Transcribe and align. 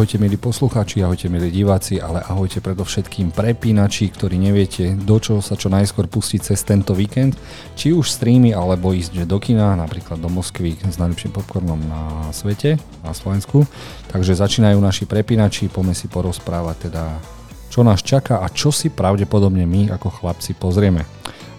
ahojte 0.00 0.16
milí 0.16 0.40
poslucháči, 0.40 1.04
ahojte 1.04 1.28
milí 1.28 1.52
diváci, 1.52 2.00
ale 2.00 2.24
ahojte 2.24 2.64
predovšetkým 2.64 3.36
prepínači, 3.36 4.08
ktorí 4.08 4.40
neviete, 4.40 4.96
do 4.96 5.20
čoho 5.20 5.44
sa 5.44 5.60
čo 5.60 5.68
najskôr 5.68 6.08
pustiť 6.08 6.40
cez 6.40 6.64
tento 6.64 6.96
víkend, 6.96 7.36
či 7.76 7.92
už 7.92 8.08
streamy, 8.08 8.56
alebo 8.56 8.96
ísť 8.96 9.28
do 9.28 9.36
kina, 9.36 9.76
napríklad 9.76 10.16
do 10.16 10.32
Moskvy 10.32 10.80
s 10.80 10.96
najlepším 10.96 11.36
popcornom 11.36 11.76
na 11.84 12.32
svete, 12.32 12.80
na 13.04 13.12
Slovensku. 13.12 13.68
Takže 14.08 14.40
začínajú 14.40 14.80
naši 14.80 15.04
prepínači, 15.04 15.68
poďme 15.68 15.92
si 15.92 16.08
porozprávať 16.08 16.88
teda, 16.88 17.20
čo 17.68 17.84
nás 17.84 18.00
čaká 18.00 18.40
a 18.40 18.48
čo 18.48 18.72
si 18.72 18.88
pravdepodobne 18.88 19.68
my 19.68 19.92
ako 20.00 20.16
chlapci 20.16 20.56
pozrieme. 20.56 21.04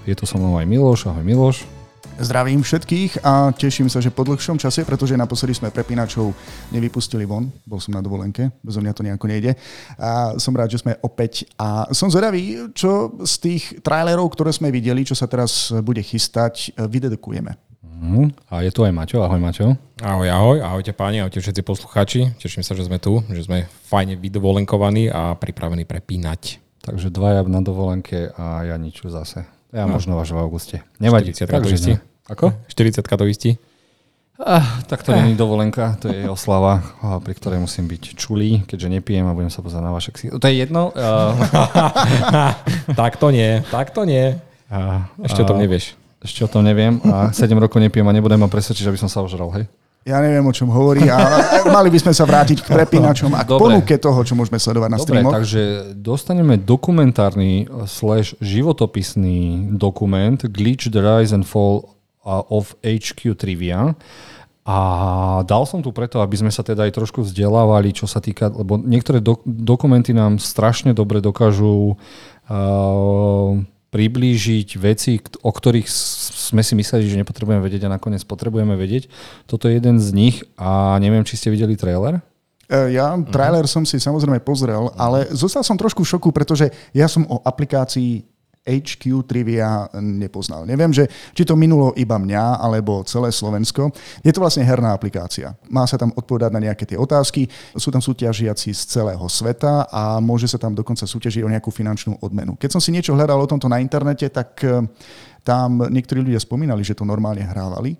Je 0.09 0.17
to 0.17 0.25
so 0.25 0.41
mnou 0.41 0.57
aj 0.57 0.65
Miloš, 0.65 1.13
ahoj 1.13 1.21
Miloš. 1.21 1.80
Zdravím 2.21 2.61
všetkých 2.61 3.25
a 3.25 3.49
teším 3.49 3.89
sa, 3.89 3.97
že 3.97 4.13
po 4.13 4.21
dlhšom 4.21 4.61
čase, 4.61 4.85
pretože 4.85 5.17
naposledy 5.17 5.57
sme 5.57 5.73
prepínačov 5.73 6.29
nevypustili 6.69 7.25
von, 7.25 7.49
bol 7.65 7.81
som 7.81 7.97
na 7.97 8.01
dovolenke, 8.05 8.53
bez 8.61 8.77
mňa 8.77 8.93
to 8.93 9.01
nejako 9.01 9.25
nejde. 9.25 9.57
A 9.97 10.37
som 10.37 10.53
rád, 10.53 10.69
že 10.69 10.85
sme 10.85 10.93
opäť 11.01 11.49
a 11.57 11.89
som 11.89 12.13
zvedavý, 12.13 12.69
čo 12.77 13.17
z 13.25 13.33
tých 13.41 13.63
trailerov, 13.81 14.37
ktoré 14.37 14.53
sme 14.53 14.69
videli, 14.69 15.01
čo 15.01 15.17
sa 15.17 15.25
teraz 15.25 15.73
bude 15.81 16.05
chystať, 16.05 16.77
vydedukujeme. 16.77 17.57
Uh, 17.81 18.29
a 18.53 18.61
je 18.61 18.69
tu 18.69 18.85
aj 18.85 18.93
Maťo, 18.93 19.25
ahoj 19.25 19.41
Maťo. 19.41 19.73
Ahoj, 20.05 20.29
ahoj, 20.29 20.57
ahojte 20.61 20.93
páni, 20.93 21.25
ahojte 21.25 21.41
všetci 21.41 21.65
poslucháči. 21.65 22.37
Teším 22.37 22.61
sa, 22.61 22.77
že 22.77 22.85
sme 22.85 23.01
tu, 23.01 23.25
že 23.33 23.49
sme 23.49 23.65
fajne 23.89 24.21
vydovolenkovaní 24.21 25.09
a 25.09 25.33
pripravení 25.33 25.89
prepínať. 25.89 26.61
Takže 26.85 27.09
dvaja 27.09 27.41
na 27.49 27.65
dovolenke 27.65 28.29
a 28.37 28.65
ja 28.69 28.77
nič 28.77 29.01
zase. 29.09 29.45
Ja 29.73 29.87
no. 29.87 29.97
možno 29.97 30.19
až 30.21 30.33
v 30.33 30.41
auguste. 30.41 30.77
Nevadí. 31.01 31.33
40 31.33 31.49
to 31.49 31.69
istí. 31.69 31.93
Ako? 32.29 32.53
40 32.69 33.01
to 33.01 33.25
istí. 33.25 33.57
Ah, 34.41 34.81
tak 34.89 35.05
to 35.05 35.13
eh. 35.13 35.21
není 35.21 35.37
dovolenka, 35.37 36.01
to 36.01 36.09
je 36.09 36.25
oslava, 36.25 36.81
pri 37.21 37.33
ktorej 37.37 37.61
musím 37.61 37.85
byť 37.85 38.17
čulý, 38.17 38.65
keďže 38.65 38.89
nepijem 38.89 39.29
a 39.29 39.37
budem 39.37 39.53
sa 39.53 39.61
pozerať 39.61 39.85
na 39.85 39.93
vaše 39.93 40.09
ksy. 40.09 40.33
To 40.33 40.41
je 40.49 40.55
jedno? 40.57 40.89
Uh... 40.97 41.37
tak 43.01 43.21
to 43.21 43.29
nie, 43.29 43.61
tak 43.69 43.93
to 43.93 44.01
nie. 44.01 44.33
Uh, 44.65 45.05
ešte 45.21 45.45
o 45.45 45.47
tom 45.47 45.61
nevieš. 45.61 45.93
Ešte 46.21 46.41
o 46.45 46.49
tom 46.49 46.65
neviem 46.65 47.01
a 47.05 47.29
7 47.29 47.53
rokov 47.57 47.77
nepijem 47.81 48.05
a 48.05 48.13
nebudem 48.13 48.41
ma 48.41 48.49
presvedčiť, 48.49 48.89
aby 48.89 48.97
som 48.97 49.09
sa 49.09 49.21
ožral, 49.21 49.49
hej? 49.57 49.65
Ja 50.01 50.17
neviem, 50.17 50.41
o 50.41 50.49
čom 50.49 50.73
hovorí 50.73 51.05
a 51.05 51.17
mali 51.77 51.93
by 51.93 52.01
sme 52.01 52.13
sa 52.17 52.25
vrátiť 52.25 52.65
k 52.65 52.73
prepínačom 52.73 53.29
a 53.37 53.45
k 53.45 53.53
Dobre. 53.53 53.77
ponuke 53.77 53.93
toho, 54.01 54.25
čo 54.25 54.33
môžeme 54.33 54.57
sledovať 54.57 54.89
na 54.89 54.97
Dobre, 54.97 55.05
streamoch. 55.05 55.33
takže 55.37 55.61
dostaneme 55.93 56.57
dokumentárny 56.57 57.69
slash 57.85 58.33
životopisný 58.41 59.69
dokument 59.77 60.41
Glitch 60.49 60.89
the 60.89 60.97
Rise 60.97 61.37
and 61.37 61.45
Fall 61.45 62.00
of 62.25 62.77
HQ 62.81 63.35
Trivia. 63.37 63.97
A 64.61 64.77
dal 65.49 65.65
som 65.65 65.81
tu 65.81 65.89
preto, 65.89 66.21
aby 66.21 66.37
sme 66.37 66.53
sa 66.53 66.61
teda 66.61 66.85
aj 66.85 66.93
trošku 66.93 67.25
vzdelávali, 67.25 67.97
čo 67.97 68.05
sa 68.05 68.21
týka, 68.21 68.53
lebo 68.53 68.77
niektoré 68.77 69.17
do, 69.17 69.41
dokumenty 69.45 70.13
nám 70.13 70.37
strašne 70.37 70.93
dobre 70.93 71.17
dokážu 71.17 71.97
uh, 71.97 73.51
priblížiť 73.91 74.69
veci, 74.77 75.19
o 75.43 75.51
ktorých 75.51 75.89
sme 75.89 76.61
si 76.63 76.73
mysleli, 76.77 77.09
že 77.09 77.19
nepotrebujeme 77.19 77.59
vedieť 77.59 77.89
a 77.89 77.93
nakoniec 77.97 78.23
potrebujeme 78.23 78.77
vedieť. 78.77 79.11
Toto 79.49 79.67
je 79.67 79.81
jeden 79.81 79.99
z 79.99 80.09
nich 80.15 80.35
a 80.55 80.95
neviem, 81.01 81.27
či 81.27 81.35
ste 81.35 81.51
videli 81.51 81.75
trailer. 81.75 82.23
E, 82.71 82.95
ja 82.95 83.19
trailer 83.27 83.67
uh-huh. 83.67 83.81
som 83.81 83.83
si 83.83 83.99
samozrejme 83.99 84.39
pozrel, 84.45 84.95
ale 84.95 85.27
zostal 85.35 85.65
som 85.65 85.75
trošku 85.75 86.07
v 86.07 86.11
šoku, 86.15 86.31
pretože 86.31 86.71
ja 86.95 87.11
som 87.11 87.27
o 87.27 87.43
aplikácii 87.43 88.30
HQ 88.61 89.25
Trivia 89.25 89.89
nepoznal. 89.97 90.69
Neviem, 90.69 90.93
že, 90.93 91.09
či 91.33 91.41
to 91.41 91.57
minulo 91.57 91.97
iba 91.97 92.21
mňa, 92.21 92.61
alebo 92.61 93.01
celé 93.09 93.33
Slovensko. 93.33 93.89
Je 94.21 94.29
to 94.29 94.37
vlastne 94.37 94.61
herná 94.61 94.93
aplikácia. 94.93 95.57
Má 95.65 95.89
sa 95.89 95.97
tam 95.97 96.13
odpovedať 96.13 96.53
na 96.53 96.61
nejaké 96.61 96.85
tie 96.85 96.97
otázky, 96.97 97.49
sú 97.73 97.89
tam 97.89 97.99
súťažiaci 98.05 98.69
z 98.69 98.81
celého 98.85 99.25
sveta 99.25 99.89
a 99.89 100.21
môže 100.21 100.45
sa 100.45 100.61
tam 100.61 100.77
dokonca 100.77 101.09
súťažiť 101.09 101.41
o 101.41 101.49
nejakú 101.49 101.73
finančnú 101.73 102.21
odmenu. 102.21 102.53
Keď 102.61 102.69
som 102.77 102.81
si 102.81 102.93
niečo 102.93 103.17
hľadal 103.17 103.41
o 103.41 103.49
tomto 103.49 103.65
na 103.65 103.81
internete, 103.81 104.29
tak 104.29 104.61
eh, 104.61 104.85
tam 105.41 105.81
niektorí 105.89 106.21
ľudia 106.21 106.37
spomínali, 106.37 106.85
že 106.85 106.93
to 106.93 107.01
normálne 107.01 107.41
hrávali, 107.41 107.97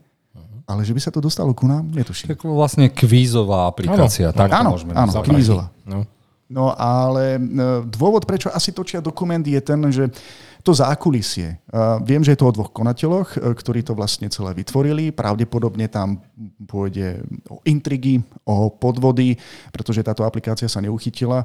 ale 0.69 0.85
že 0.85 0.93
by 0.93 1.01
sa 1.01 1.11
to 1.11 1.19
dostalo 1.19 1.51
ku 1.57 1.65
nám, 1.65 1.89
netuším. 1.89 2.37
Tak 2.37 2.45
vlastne 2.45 2.93
kvízová 2.93 3.65
aplikácia. 3.65 4.29
Áno, 4.29 4.37
tak 4.37 4.49
áno, 4.53 4.69
môžeme 4.77 4.93
áno 4.93 5.11
kvízová. 5.25 5.73
No. 5.83 6.05
no 6.47 6.65
ale 6.77 7.41
eh, 7.41 7.81
dôvod, 7.89 8.29
prečo 8.29 8.53
asi 8.53 8.69
točia 8.69 9.01
dokument 9.01 9.41
je 9.41 9.57
ten, 9.57 9.81
že 9.89 10.13
to 10.61 10.71
zákulisie. 10.77 11.57
Viem, 12.05 12.21
že 12.21 12.33
je 12.33 12.39
to 12.39 12.49
o 12.49 12.55
dvoch 12.55 12.71
konateľoch, 12.71 13.37
e, 13.37 13.39
ktorí 13.57 13.81
to 13.81 13.97
vlastne 13.97 14.29
celé 14.29 14.53
vytvorili. 14.53 15.09
Pravdepodobne 15.09 15.89
tam 15.89 16.21
pôjde 16.69 17.25
o 17.49 17.59
intrigy, 17.65 18.21
o 18.45 18.69
podvody, 18.69 19.35
pretože 19.73 20.05
táto 20.05 20.21
aplikácia 20.21 20.69
sa 20.69 20.79
neuchytila. 20.79 21.43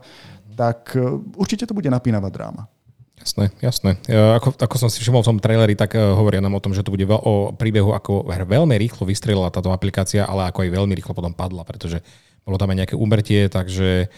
Tak 0.52 0.96
e, 0.96 1.20
určite 1.36 1.64
to 1.64 1.76
bude 1.76 1.88
napínavá 1.88 2.28
dráma. 2.28 2.68
Jasné, 3.16 3.48
jasné. 3.64 3.96
Ako, 4.12 4.60
ako 4.60 4.76
som 4.76 4.92
si 4.92 5.00
všimol 5.00 5.24
v 5.24 5.28
tom 5.34 5.40
traileri, 5.40 5.72
tak 5.72 5.96
e, 5.96 5.98
hovoria 5.98 6.44
nám 6.44 6.52
o 6.52 6.62
tom, 6.62 6.76
že 6.76 6.84
to 6.84 6.92
bude 6.92 7.08
o 7.08 7.50
príbehu, 7.56 7.96
ako 7.96 8.28
veľmi 8.28 8.76
rýchlo 8.76 9.08
vystrelila 9.08 9.48
táto 9.48 9.72
aplikácia, 9.72 10.28
ale 10.28 10.52
ako 10.52 10.62
aj 10.62 10.70
veľmi 10.70 10.92
rýchlo 10.92 11.16
potom 11.16 11.32
padla, 11.32 11.64
pretože 11.64 12.04
bolo 12.46 12.60
tam 12.60 12.70
aj 12.70 12.78
nejaké 12.84 12.94
úmrtie, 12.94 13.48
takže 13.48 14.12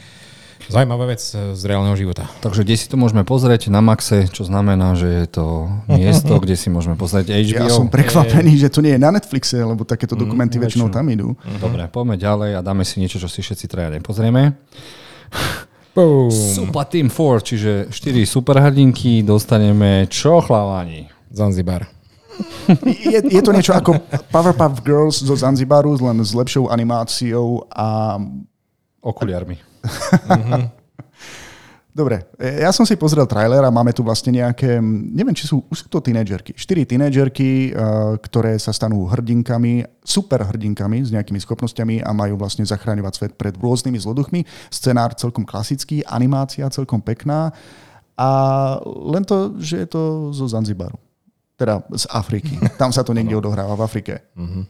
Zajímavá 0.67 1.15
vec 1.15 1.23
z 1.33 1.63
reálneho 1.63 1.95
života. 1.95 2.27
Takže 2.43 2.67
kde 2.67 2.77
si 2.77 2.91
to 2.91 2.99
môžeme 2.99 3.23
pozrieť? 3.23 3.71
Na 3.71 3.79
Maxe, 3.79 4.27
čo 4.29 4.43
znamená, 4.43 4.99
že 4.99 5.07
je 5.07 5.27
to 5.31 5.71
miesto, 5.87 6.35
kde 6.43 6.59
si 6.59 6.69
môžeme 6.69 6.99
pozrieť 6.99 7.31
HBO. 7.31 7.65
Ja 7.65 7.71
som 7.71 7.87
prekvapený, 7.87 8.59
že 8.59 8.69
to 8.69 8.83
nie 8.83 8.99
je 8.99 9.01
na 9.01 9.15
Netflixe, 9.15 9.63
lebo 9.63 9.87
takéto 9.87 10.19
mm, 10.19 10.21
dokumenty 10.27 10.59
mm, 10.59 10.63
väčšinou 10.67 10.91
tam 10.91 11.07
idú. 11.07 11.39
Mm-hmm. 11.39 11.63
Dobre, 11.63 11.83
poďme 11.89 12.17
ďalej 12.19 12.51
a 12.59 12.61
dáme 12.61 12.83
si 12.83 12.99
niečo, 12.99 13.23
čo 13.23 13.31
si 13.31 13.41
všetci 13.41 13.65
traja 13.71 13.95
nepozrieme. 13.95 14.59
Boom. 15.97 16.31
Super 16.31 16.85
Team 16.91 17.09
4, 17.09 17.43
čiže 17.43 17.73
4 17.91 18.23
superhrdinky, 18.29 19.23
dostaneme 19.23 20.11
čo 20.11 20.43
chlávani? 20.45 21.09
Zanzibar. 21.33 21.87
je, 22.87 23.19
je 23.19 23.43
to 23.43 23.51
niečo 23.51 23.75
ako 23.75 23.99
Powerpuff 24.31 24.85
Girls 24.87 25.19
zo 25.19 25.35
Zanzibaru, 25.35 25.99
len 25.99 26.23
s 26.23 26.37
lepšou 26.37 26.71
animáciou 26.71 27.67
a... 27.73 28.19
Okuliarmi. 28.99 29.68
Dobre, 31.99 32.31
ja 32.39 32.71
som 32.71 32.87
si 32.87 32.95
pozrel 32.95 33.27
trailer 33.27 33.59
a 33.67 33.75
máme 33.75 33.91
tu 33.91 34.07
vlastne 34.07 34.31
nejaké, 34.31 34.79
neviem, 34.87 35.35
či 35.35 35.51
sú, 35.51 35.67
už 35.67 35.83
sú 35.83 35.87
to 35.91 35.99
tínedžerky. 35.99 36.55
Štyri 36.55 36.87
tínedžerky, 36.87 37.75
eh, 37.75 38.15
ktoré 38.23 38.55
sa 38.63 38.71
stanú 38.71 39.03
hrdinkami, 39.11 39.83
super 40.07 40.47
hrdinkami 40.47 41.03
s 41.03 41.11
nejakými 41.11 41.43
schopnosťami 41.43 42.07
a 42.07 42.15
majú 42.15 42.39
vlastne 42.39 42.63
zachráňovať 42.63 43.13
svet 43.19 43.33
pred 43.35 43.51
rôznymi 43.59 43.99
zloduchmi. 43.99 44.47
Scenár 44.71 45.19
celkom 45.19 45.43
klasický, 45.43 46.07
animácia 46.07 46.71
celkom 46.71 47.03
pekná 47.03 47.51
a 48.19 48.29
len 48.87 49.23
to, 49.23 49.59
že 49.63 49.87
je 49.87 49.89
to 49.91 50.31
zo 50.35 50.51
Zanzibaru. 50.51 50.99
Teda 51.59 51.83
z 51.95 52.07
Afriky. 52.11 52.59
Tam 52.81 52.95
sa 52.95 53.03
to 53.03 53.15
niekde 53.15 53.39
odohráva 53.39 53.75
v 53.79 53.83
Afrike. 53.83 54.15
Uh-huh. 54.39 54.67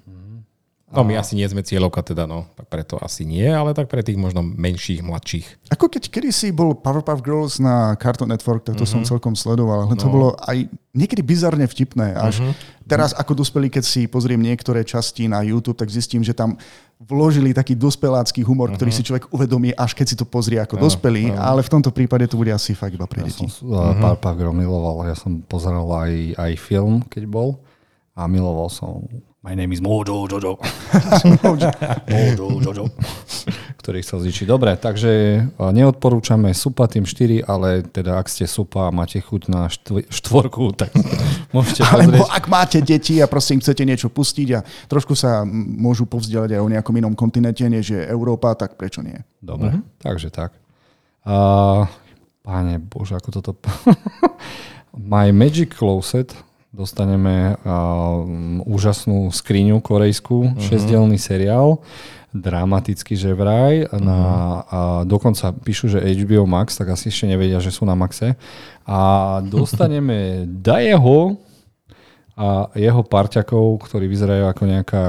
No 0.88 1.04
my 1.04 1.20
asi 1.20 1.36
nie 1.36 1.44
sme 1.44 1.60
cieľovka 1.60 2.00
teda, 2.00 2.24
no. 2.24 2.48
Tak 2.56 2.72
preto 2.72 2.96
asi 2.96 3.28
nie, 3.28 3.44
ale 3.44 3.76
tak 3.76 3.92
pre 3.92 4.00
tých 4.00 4.16
možno 4.16 4.40
menších, 4.40 5.04
mladších. 5.04 5.68
Ako 5.68 5.92
keď 5.92 6.08
kedysi 6.08 6.48
bol 6.48 6.72
Powerpuff 6.72 7.20
Girls 7.20 7.60
na 7.60 7.92
Cartoon 8.00 8.32
Network, 8.32 8.64
tak 8.64 8.80
to 8.80 8.88
mm-hmm. 8.88 8.92
som 8.96 9.00
mhm. 9.04 9.08
celkom 9.12 9.34
sledoval, 9.36 9.84
ale 9.84 9.92
no. 9.92 10.00
to 10.00 10.08
bolo 10.08 10.28
aj 10.48 10.64
niekedy 10.96 11.20
bizarne 11.20 11.68
vtipné. 11.68 12.16
Až 12.16 12.40
mm-hmm. 12.40 12.88
teraz 12.88 13.12
ako 13.12 13.36
dospelý, 13.36 13.68
keď 13.68 13.84
si 13.84 14.08
pozriem 14.08 14.40
niektoré 14.40 14.80
časti 14.80 15.28
na 15.28 15.44
YouTube, 15.44 15.76
tak 15.76 15.92
zistím, 15.92 16.24
že 16.24 16.32
tam 16.32 16.56
vložili 16.98 17.52
taký 17.52 17.76
dospelácky 17.76 18.42
humor, 18.42 18.72
uh-huh. 18.72 18.80
ktorý 18.80 18.90
si 18.90 19.06
človek 19.06 19.30
uvedomí, 19.30 19.70
až 19.76 19.94
keď 19.94 20.06
si 20.08 20.16
to 20.18 20.26
pozrie 20.26 20.58
ako 20.58 20.80
uh, 20.80 20.88
dospelý, 20.88 21.30
uh. 21.30 21.52
ale 21.52 21.62
v 21.62 21.70
tomto 21.70 21.94
prípade 21.94 22.26
to 22.26 22.34
bude 22.34 22.50
asi 22.50 22.74
fakt 22.74 22.96
iba 22.96 23.06
pre 23.06 23.22
ja 23.22 23.30
deti. 23.30 23.46
Som 23.46 23.70
uh, 23.70 23.94
uh-huh. 23.94 24.18
Pár 24.18 24.34
miloval, 24.50 25.06
ja 25.06 25.14
som 25.14 25.38
pozeral 25.46 25.86
aj, 25.86 26.34
aj 26.34 26.52
film, 26.58 27.04
keď 27.06 27.30
bol 27.30 27.62
a 28.18 28.26
miloval 28.26 28.66
som 28.66 29.06
My 29.38 29.54
name 29.54 29.70
is 29.70 29.78
Mojo 29.78 30.26
Jojo. 30.26 30.58
Mojo 32.10 32.58
Jojo. 32.58 32.84
Ktorý 33.78 34.02
chcel 34.02 34.26
zničiť. 34.26 34.46
Dobre, 34.50 34.74
takže 34.74 35.46
neodporúčame 35.54 36.50
Supa 36.50 36.90
tým 36.90 37.06
4, 37.06 37.46
ale 37.46 37.86
teda 37.86 38.18
ak 38.18 38.26
ste 38.26 38.50
Supa 38.50 38.90
a 38.90 38.94
máte 38.94 39.22
chuť 39.22 39.46
na 39.46 39.70
štvorku, 40.10 40.74
tak 40.74 40.90
môžete 41.54 41.86
Alebo 41.86 42.18
pozrieť. 42.18 42.34
ak 42.34 42.44
máte 42.50 42.78
deti 42.82 43.22
a 43.22 43.30
prosím 43.30 43.62
chcete 43.62 43.86
niečo 43.86 44.10
pustiť 44.10 44.48
a 44.58 44.66
trošku 44.90 45.14
sa 45.14 45.46
môžu 45.46 46.10
povzdielať 46.10 46.58
aj 46.58 46.60
o 46.66 46.72
nejakom 46.74 46.94
inom 46.98 47.14
kontinente, 47.14 47.62
než 47.70 47.94
je 47.94 48.02
Európa, 48.10 48.58
tak 48.58 48.74
prečo 48.74 49.06
nie? 49.06 49.22
Dobre, 49.38 49.70
uh-huh. 49.70 50.02
takže 50.02 50.34
tak. 50.34 50.50
Uh, 51.22 51.86
páne 52.42 52.82
Bože, 52.82 53.14
ako 53.14 53.30
toto... 53.38 53.50
My 54.98 55.30
Magic 55.30 55.78
Closet 55.78 56.34
dostaneme 56.78 57.58
uh, 57.58 58.22
úžasnú 58.62 59.34
skriňu 59.34 59.82
korejskú, 59.82 60.54
uh-huh. 60.54 60.62
šesťdielný 60.62 61.18
seriál, 61.18 61.82
dramatický 62.30 63.18
že 63.18 63.34
vraj. 63.34 63.90
Uh-huh. 63.90 63.98
Na, 63.98 64.20
a 64.70 64.78
dokonca 65.02 65.50
píšu, 65.50 65.90
že 65.90 65.98
HBO 65.98 66.46
Max, 66.46 66.78
tak 66.78 66.94
asi 66.94 67.10
ešte 67.10 67.26
nevedia, 67.26 67.58
že 67.58 67.74
sú 67.74 67.82
na 67.82 67.98
Maxe. 67.98 68.38
A 68.86 69.00
dostaneme 69.42 70.46
Dajeho 70.66 71.42
a 72.38 72.70
jeho 72.78 73.02
parťakov, 73.02 73.82
ktorí 73.82 74.06
vyzerajú 74.06 74.46
ako 74.46 74.62
nejaká 74.62 75.02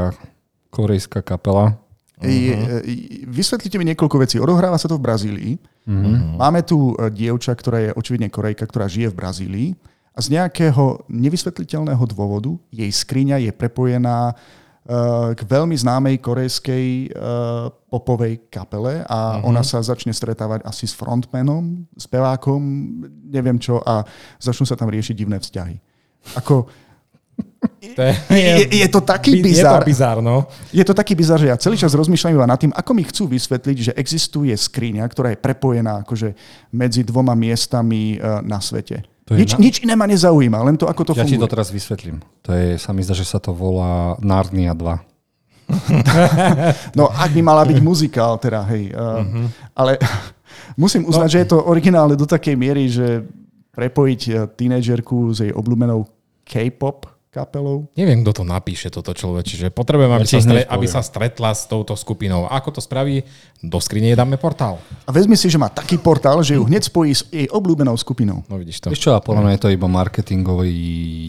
korejská 0.73 1.21
kapela. 1.21 1.77
Uh-huh. 2.17 2.81
Vysvetlite 3.29 3.77
mi 3.77 3.85
niekoľko 3.93 4.17
vecí. 4.25 4.35
Odohráva 4.41 4.81
sa 4.81 4.89
to 4.89 4.97
v 4.97 5.05
Brazílii. 5.05 5.53
Uh-huh. 5.85 6.35
Máme 6.35 6.65
tu 6.65 6.97
e, 6.97 7.13
dievča, 7.13 7.53
ktorá 7.53 7.77
je 7.79 7.95
očividne 7.95 8.27
Korejka, 8.27 8.67
ktorá 8.67 8.89
žije 8.89 9.13
v 9.13 9.17
Brazílii 9.17 9.69
a 10.19 10.25
z 10.27 10.35
nejakého 10.35 11.07
nevysvetliteľného 11.07 12.03
dôvodu 12.11 12.51
jej 12.75 12.91
skriňa 12.91 13.39
je 13.39 13.51
prepojená 13.55 14.35
uh, 14.35 15.31
k 15.31 15.41
veľmi 15.47 15.71
známej 15.79 16.19
korejskej 16.19 17.15
uh, 17.15 17.71
popovej 17.87 18.43
kapele 18.51 19.07
a 19.07 19.39
uh-huh. 19.39 19.47
ona 19.47 19.63
sa 19.63 19.79
začne 19.79 20.11
stretávať 20.11 20.67
asi 20.67 20.91
s 20.91 20.91
frontmanom, 20.91 21.87
spevákom, 21.95 22.59
neviem 23.31 23.55
čo 23.55 23.79
a 23.79 24.03
začnú 24.43 24.67
sa 24.67 24.75
tam 24.75 24.91
riešiť 24.91 25.15
divné 25.15 25.39
vzťahy. 25.39 25.79
Ako, 26.35 26.67
to 27.95 28.01
je, 28.03 28.13
je, 28.27 28.75
je 28.75 28.87
to 28.91 28.99
taký 28.99 29.39
bizar. 29.39 29.79
Je 29.79 29.87
to 29.87 29.87
bizar, 29.87 30.17
no. 30.19 30.51
Je 30.75 30.83
to 30.83 30.91
taký 30.91 31.15
bizar, 31.15 31.39
že 31.39 31.47
ja 31.47 31.55
celý 31.55 31.79
čas 31.79 31.95
rozmýšľam 31.95 32.35
iba 32.35 32.43
nad 32.43 32.59
tým, 32.59 32.75
ako 32.75 32.91
mi 32.91 33.07
chcú 33.07 33.31
vysvetliť, 33.31 33.77
že 33.87 33.91
existuje 33.95 34.51
skriňa, 34.51 35.07
ktorá 35.07 35.31
je 35.31 35.39
prepojená 35.39 36.03
akože 36.03 36.35
medzi 36.75 37.07
dvoma 37.07 37.39
miestami 37.39 38.19
uh, 38.19 38.43
na 38.43 38.59
svete. 38.59 39.07
To 39.29 39.37
nič, 39.37 39.53
na... 39.53 39.57
nič 39.61 39.75
iné 39.85 39.93
ma 39.93 40.09
nezaujíma, 40.09 40.65
len 40.65 40.73
to, 40.73 40.89
ako 40.89 41.13
to 41.13 41.13
ja 41.13 41.21
funguje. 41.21 41.37
Ja 41.37 41.37
ti 41.37 41.43
to 41.45 41.53
teraz 41.53 41.69
vysvetlím. 41.69 42.17
To 42.49 42.49
je, 42.49 42.81
sa 42.81 42.89
mi 42.97 43.05
zdá, 43.05 43.13
že 43.13 43.29
sa 43.29 43.37
to 43.37 43.53
volá 43.53 44.17
Narnia 44.25 44.73
2. 44.73 44.81
no, 46.97 47.13
ak 47.13 47.29
by 47.29 47.41
mala 47.45 47.61
byť 47.61 47.77
muzikál, 47.77 48.41
teda, 48.41 48.65
hej. 48.73 48.89
Uh, 48.89 49.21
uh-huh. 49.21 49.45
Ale 49.77 50.01
musím 50.81 51.05
uznať, 51.05 51.29
no. 51.29 51.33
že 51.37 51.41
je 51.45 51.49
to 51.53 51.61
originálne 51.61 52.17
do 52.17 52.25
takej 52.25 52.57
miery, 52.57 52.89
že 52.89 53.21
prepojiť 53.77 54.21
eh, 54.27 54.35
tínedžerku 54.49 55.29
s 55.29 55.45
jej 55.45 55.53
obľúbenou 55.53 56.09
K-pop 56.41 57.18
kapelou. 57.29 57.85
Neviem, 57.93 58.25
kto 58.25 58.41
to 58.41 58.43
napíše, 58.43 58.89
toto 58.89 59.13
človek. 59.13 59.45
Čiže 59.45 59.65
potrebujem, 59.69 60.09
aby, 60.17 60.25
ja 60.25 60.33
sa, 60.33 60.41
stre- 60.41 60.65
aby 60.65 60.85
sa 60.89 61.01
stretla 61.05 61.53
s 61.53 61.69
touto 61.69 61.93
skupinou. 61.93 62.49
Ako 62.49 62.73
to 62.73 62.81
spraví? 62.81 63.21
Do 63.61 63.77
skrine 63.77 64.17
dáme 64.17 64.41
portál. 64.41 64.81
A 65.05 65.13
vezmi 65.13 65.37
si, 65.37 65.45
že 65.45 65.61
má 65.61 65.69
taký 65.69 66.01
portál, 66.01 66.41
že 66.41 66.57
ju 66.57 66.65
hneď 66.65 66.89
spojí 66.89 67.13
s 67.13 67.23
jej 67.29 67.45
obľúbenou 67.49 67.93
skupinou. 68.01 68.41
No 68.49 68.57
vidíš 68.57 68.81
to. 68.81 68.89
Čo, 68.97 69.13
a 69.15 69.21
podľa 69.21 69.45
mňa 69.45 69.53
je 69.55 69.61
to 69.61 69.69
iba 69.69 69.87
marketingový 69.87 70.73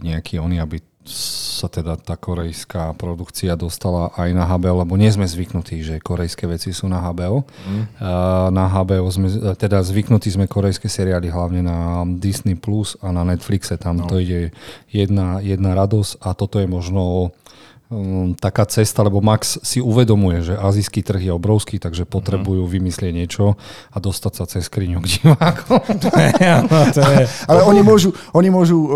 nejaký 0.01 0.41
oni, 0.41 0.57
aby 0.57 0.81
sa 1.11 1.69
teda 1.69 1.99
tá 2.01 2.17
korejská 2.17 2.97
produkcia 2.97 3.53
dostala 3.59 4.09
aj 4.17 4.31
na 4.33 4.49
HBO, 4.49 4.81
lebo 4.81 4.97
nie 4.97 5.13
sme 5.13 5.29
zvyknutí, 5.29 5.85
že 5.85 5.95
korejské 6.01 6.49
veci 6.49 6.73
sú 6.73 6.89
na 6.89 7.05
HBO. 7.05 7.45
Mm. 7.45 7.85
Na 8.55 8.65
HBO 8.71 9.11
sme, 9.13 9.29
teda 9.59 9.85
zvyknutí 9.85 10.33
sme 10.33 10.49
korejské 10.49 10.89
seriály 10.89 11.29
hlavne 11.29 11.61
na 11.61 12.09
Disney 12.17 12.57
Plus 12.57 12.97
a 13.05 13.13
na 13.13 13.29
Netflixe, 13.29 13.77
tam 13.77 14.01
no. 14.01 14.09
to 14.09 14.23
ide 14.23 14.57
jedna, 14.89 15.45
jedna 15.45 15.77
radosť 15.77 16.23
a 16.25 16.33
toto 16.33 16.63
je 16.63 16.69
možno 16.71 17.35
taká 18.39 18.63
cesta, 18.71 19.03
lebo 19.03 19.19
Max 19.19 19.59
si 19.67 19.83
uvedomuje, 19.83 20.47
že 20.47 20.55
azijský 20.55 21.03
trh 21.03 21.27
je 21.27 21.33
obrovský, 21.35 21.83
takže 21.83 22.07
potrebujú 22.07 22.63
mm. 22.63 22.71
vymyslieť 22.71 23.13
niečo 23.13 23.59
a 23.91 23.97
dostať 23.99 24.33
sa 24.39 24.45
cez 24.47 24.71
skriňu 24.71 25.03
k 25.03 25.07
divákom. 25.19 25.83
Ale 27.51 27.61
oni 27.67 27.83
môžu, 27.83 28.15
oni 28.31 28.47
môžu 28.47 28.79
uh, 28.79 28.91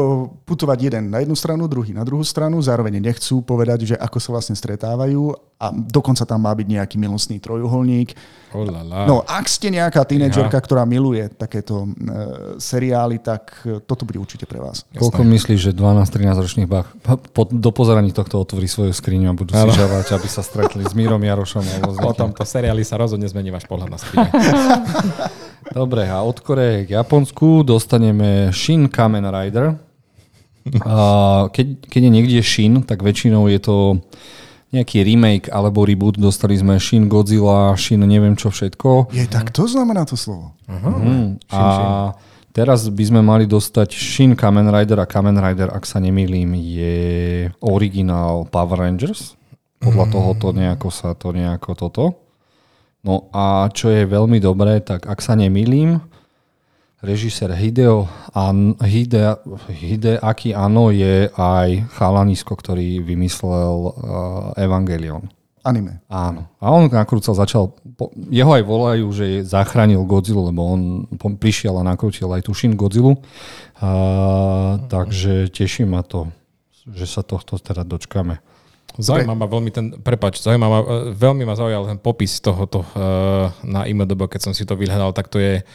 putovať 0.47 0.79
jeden 0.79 1.11
na 1.11 1.27
jednu 1.27 1.35
stranu, 1.35 1.67
druhý 1.67 1.91
na 1.91 2.07
druhú 2.07 2.23
stranu, 2.23 2.63
zároveň 2.63 3.03
nechcú 3.03 3.43
povedať, 3.43 3.95
že 3.95 3.97
ako 3.99 4.19
sa 4.23 4.31
vlastne 4.31 4.55
stretávajú 4.55 5.35
a 5.65 5.73
dokonca 5.73 6.29
tam 6.29 6.45
má 6.45 6.53
byť 6.53 6.67
nejaký 6.69 6.97
milostný 7.01 7.41
trojuholník. 7.41 8.13
Oh, 8.55 8.63
no, 8.87 9.27
ak 9.27 9.51
ste 9.51 9.67
nejaká 9.67 10.07
tínedžerka, 10.07 10.61
ja. 10.61 10.63
ktorá 10.63 10.87
miluje 10.87 11.27
takéto 11.27 11.91
uh, 11.91 12.55
seriály, 12.55 13.19
tak 13.19 13.51
uh, 13.67 13.83
toto 13.83 14.07
bude 14.07 14.23
určite 14.23 14.47
pre 14.47 14.63
vás. 14.63 14.87
Jasné. 14.95 15.01
Koľko 15.03 15.27
myslíš, 15.27 15.59
že 15.59 15.73
12-13 15.75 16.39
ročných 16.39 16.69
bach 16.71 16.95
po, 17.35 17.51
do 17.51 17.71
pozeraní 17.75 18.15
tohto 18.15 18.39
otvorí 18.39 18.71
svoju 18.71 18.95
skriňu 18.95 19.33
a 19.33 19.35
budú 19.35 19.59
si 19.59 19.69
žavať, 19.75 20.15
aby 20.15 20.29
sa 20.31 20.47
stretli 20.47 20.87
s 20.87 20.95
Mírom 20.95 21.19
Jarošom. 21.19 21.67
Alebo 21.83 22.07
o 22.07 22.15
tomto 22.15 22.47
seriáli 22.47 22.87
sa 22.87 22.95
rozhodne 22.95 23.27
zmení 23.27 23.51
váš 23.51 23.67
pohľad 23.67 23.91
na 23.91 23.99
skriňu. 23.99 24.31
Dobre, 25.81 26.07
a 26.07 26.23
od 26.23 26.39
Koreje 26.39 26.87
k 26.87 26.95
Japonsku 26.95 27.67
dostaneme 27.67 28.55
Shin 28.55 28.87
Kamen 28.87 29.27
Rider. 29.27 29.75
A 30.89 30.97
keď, 31.53 31.91
keď 31.91 32.01
je 32.07 32.11
niekde 32.11 32.41
Shin, 32.41 32.87
tak 32.87 33.05
väčšinou 33.05 33.51
je 33.51 33.61
to 33.61 33.77
nejaký 34.75 35.07
remake 35.07 35.47
alebo 35.55 35.87
reboot. 35.87 36.19
Dostali 36.19 36.59
sme 36.59 36.77
Shin 36.83 37.07
Godzilla, 37.07 37.73
Shin 37.79 38.03
neviem 38.03 38.35
čo 38.35 38.51
všetko. 38.51 39.15
Je, 39.15 39.31
tak 39.31 39.55
to 39.55 39.71
znamená 39.71 40.03
to 40.03 40.19
slovo. 40.19 40.53
Uh-huh. 40.67 40.91
Uh-huh. 40.91 41.25
A 41.55 41.63
teraz 42.51 42.91
by 42.91 43.05
sme 43.07 43.21
mali 43.23 43.47
dostať 43.47 43.95
Shin 43.95 44.35
Kamen 44.35 44.67
Rider 44.67 44.99
a 44.99 45.07
Kamen 45.07 45.39
Rider, 45.39 45.71
ak 45.71 45.87
sa 45.87 46.03
nemýlim, 46.03 46.59
je 46.59 46.97
originál 47.63 48.51
Power 48.51 48.83
Rangers. 48.83 49.39
Podľa 49.79 50.07
toho 50.11 50.31
to 50.41 50.49
nejako 50.51 50.89
sa 50.91 51.15
to 51.15 51.31
nejako 51.31 51.77
toto. 51.77 52.05
No 53.05 53.29
a 53.37 53.69
čo 53.69 53.93
je 53.93 54.09
veľmi 54.09 54.41
dobré, 54.41 54.81
tak 54.81 55.05
ak 55.05 55.21
sa 55.21 55.37
nemýlim, 55.37 56.01
režisér 57.05 57.53
Hideo, 57.53 58.09
An, 58.33 58.75
Hide, 58.81 59.37
Hideaki 59.69 60.57
Ano 60.57 60.89
je 60.89 61.29
aj 61.29 61.87
chalanisko, 61.95 62.57
ktorý 62.57 63.05
vymyslel 63.05 63.77
uh, 63.93 63.93
Evangelion. 64.57 65.29
Anime. 65.65 66.05
Áno. 66.13 66.45
A 66.61 66.73
on 66.73 66.93
nakrúcal, 66.93 67.33
začal, 67.33 67.73
jeho 68.29 68.53
aj 68.53 68.65
volajú, 68.69 69.09
že 69.17 69.45
zachránil 69.49 70.05
Godzilla, 70.05 70.53
lebo 70.53 70.61
on 70.61 71.09
prišiel 71.41 71.81
a 71.81 71.87
nakrútil 71.87 72.29
aj 72.29 72.45
tuším 72.45 72.77
Godzilla. 72.77 73.17
Uh, 73.81 74.81
takže 74.93 75.49
teší 75.49 75.89
ma 75.89 76.05
to, 76.05 76.29
že 76.93 77.09
sa 77.09 77.25
tohto 77.25 77.57
teda 77.57 77.81
dočkáme. 77.81 78.45
Zaujíma 78.95 79.35
ma 79.35 79.47
veľmi 79.51 79.71
ten, 79.75 79.87
prepač, 80.05 80.39
zaujíma 80.39 80.69
ma, 80.71 80.81
veľmi 81.17 81.43
ma 81.43 81.57
zaujal 81.59 81.89
ten 81.91 81.99
popis 81.99 82.39
tohoto 82.45 82.85
uh, 82.85 83.51
na 83.65 83.89
IMDB, 83.89 84.29
keď 84.31 84.41
som 84.51 84.53
si 84.55 84.69
to 84.69 84.79
vyhľadal, 84.79 85.11
tak 85.17 85.33
to 85.33 85.43
je 85.43 85.65
uh, 85.65 85.67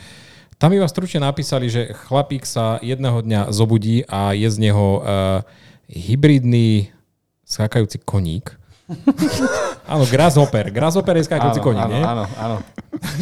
tam 0.59 0.75
iba 0.75 0.83
stručne 0.91 1.23
napísali, 1.23 1.71
že 1.71 1.95
chlapík 1.95 2.43
sa 2.43 2.83
jedného 2.83 3.23
dňa 3.23 3.47
zobudí 3.55 4.03
a 4.03 4.35
je 4.35 4.51
z 4.51 4.57
neho 4.67 4.99
uh, 4.99 5.39
hybridný 5.87 6.91
skákajúci 7.47 8.03
koník. 8.03 8.59
áno, 9.91 10.03
grasshopper. 10.03 10.67
Grasshopper 10.75 11.15
je 11.15 11.31
skákajúci 11.31 11.63
koník, 11.63 11.87
áno, 11.87 11.95
nie? 11.95 12.03
Áno, 12.03 12.23
áno. 12.35 12.57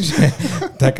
tak, 0.81 0.97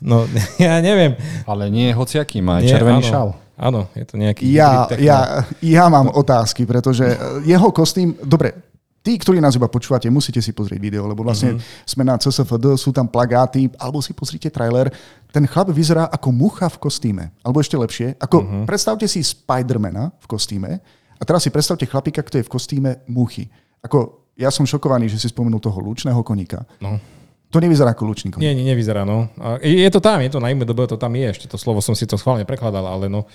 no, 0.00 0.24
ja 0.64 0.80
neviem. 0.80 1.20
Ale 1.44 1.68
nie 1.68 1.92
hociaký, 1.92 2.40
má 2.40 2.64
nie, 2.64 2.72
červený 2.72 3.04
áno. 3.04 3.12
šal. 3.12 3.28
Áno, 3.60 3.80
je 3.92 4.04
to 4.08 4.16
nejaký... 4.16 4.48
Ja, 4.48 4.88
ja, 4.96 5.44
ja 5.60 5.84
mám 5.92 6.08
otázky, 6.08 6.64
pretože 6.64 7.12
jeho 7.44 7.68
kostým... 7.70 8.16
Dobre, 8.24 8.71
Tí, 9.02 9.18
ktorí 9.18 9.42
nás 9.42 9.58
iba 9.58 9.66
počúvate, 9.66 10.06
musíte 10.06 10.38
si 10.38 10.54
pozrieť 10.54 10.78
video, 10.78 11.10
lebo 11.10 11.26
vlastne 11.26 11.58
mm-hmm. 11.58 11.90
sme 11.90 12.02
na 12.06 12.14
CSFD, 12.14 12.78
sú 12.78 12.94
tam 12.94 13.10
plagáty, 13.10 13.66
alebo 13.74 13.98
si 13.98 14.14
pozrite 14.14 14.46
trailer. 14.46 14.94
Ten 15.34 15.42
chlap 15.50 15.74
vyzerá 15.74 16.06
ako 16.06 16.30
mucha 16.30 16.70
v 16.70 16.78
kostýme. 16.78 17.24
Alebo 17.42 17.58
ešte 17.58 17.74
lepšie, 17.74 18.14
ako 18.22 18.36
mm-hmm. 18.38 18.64
predstavte 18.70 19.10
si 19.10 19.18
Spidermana 19.26 20.14
v 20.22 20.26
kostýme 20.30 20.78
a 21.18 21.22
teraz 21.26 21.42
si 21.42 21.50
predstavte 21.50 21.82
chlapika, 21.82 22.22
kto 22.22 22.38
je 22.38 22.46
v 22.46 22.50
kostýme 22.54 22.90
muchy. 23.10 23.50
Ako, 23.82 24.30
ja 24.38 24.54
som 24.54 24.62
šokovaný, 24.62 25.10
že 25.10 25.18
si 25.18 25.26
spomenul 25.26 25.58
toho 25.58 25.82
lúčného 25.82 26.22
koníka. 26.22 26.62
No. 26.78 27.02
To 27.50 27.58
nevyzerá 27.58 27.98
ako 27.98 28.06
lúčný 28.06 28.30
koník. 28.30 28.46
Nie, 28.46 28.54
nie, 28.54 28.70
nevyzerá, 28.70 29.02
no. 29.02 29.34
A 29.42 29.58
je 29.58 29.90
to 29.90 29.98
tam, 29.98 30.22
je 30.22 30.30
to 30.30 30.38
na 30.38 30.54
IMDb, 30.54 30.86
to 30.86 30.94
tam 30.94 31.10
je, 31.18 31.26
ešte 31.26 31.50
to 31.50 31.58
slovo 31.58 31.82
som 31.82 31.98
si 31.98 32.06
to 32.06 32.14
schválne 32.14 32.46
prekladal, 32.46 32.86
ale 32.86 33.10
no. 33.10 33.26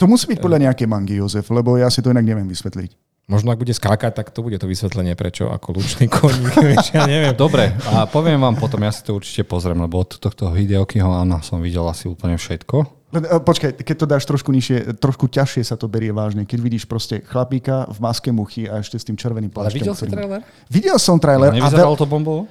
To 0.00 0.08
musí 0.08 0.26
byť 0.32 0.40
podľa 0.40 0.68
nejaké 0.68 0.88
mangy, 0.88 1.20
Jozef, 1.20 1.44
lebo 1.52 1.76
ja 1.76 1.92
si 1.92 2.00
to 2.00 2.10
inak 2.10 2.24
neviem 2.24 2.48
vysvetliť. 2.48 3.03
Možno 3.24 3.56
ak 3.56 3.60
bude 3.60 3.72
skákať, 3.72 4.20
tak 4.20 4.28
to 4.36 4.44
bude 4.44 4.60
to 4.60 4.68
vysvetlenie, 4.68 5.16
prečo 5.16 5.48
ako 5.48 5.80
lučný 5.80 6.12
koník, 6.12 6.52
ja 6.96 7.08
neviem. 7.08 7.32
Dobre, 7.32 7.72
a 7.88 8.04
poviem 8.04 8.36
vám 8.36 8.60
potom, 8.60 8.84
ja 8.84 8.92
si 8.92 9.00
to 9.00 9.16
určite 9.16 9.48
pozriem, 9.48 9.80
lebo 9.80 10.04
od 10.04 10.20
tohto 10.20 10.52
Hideokiho 10.52 11.08
Anna 11.08 11.40
som 11.40 11.64
videl 11.64 11.88
asi 11.88 12.04
úplne 12.04 12.36
všetko. 12.36 12.84
E, 13.16 13.40
počkaj, 13.40 13.80
keď 13.80 13.96
to 13.96 14.06
dáš 14.10 14.28
trošku 14.28 14.52
nižšie, 14.52 15.00
trošku 15.00 15.32
ťažšie 15.32 15.64
sa 15.64 15.80
to 15.80 15.88
berie 15.88 16.12
vážne. 16.12 16.44
Keď 16.44 16.58
vidíš 16.60 16.84
proste 16.84 17.24
chlapíka 17.24 17.88
v 17.88 17.98
maske 18.04 18.28
muchy 18.28 18.68
a 18.68 18.84
ešte 18.84 19.00
s 19.00 19.08
tým 19.08 19.16
červeným 19.16 19.48
plášťom. 19.48 19.72
Ale 19.72 19.80
videl 19.80 19.94
si 19.96 20.06
trailer? 20.10 20.40
Videl 20.68 20.98
som 21.00 21.16
trailer. 21.16 21.48
No, 21.48 21.64
nevyzeralo 21.64 21.96
to 21.96 22.04
bombou? 22.04 22.44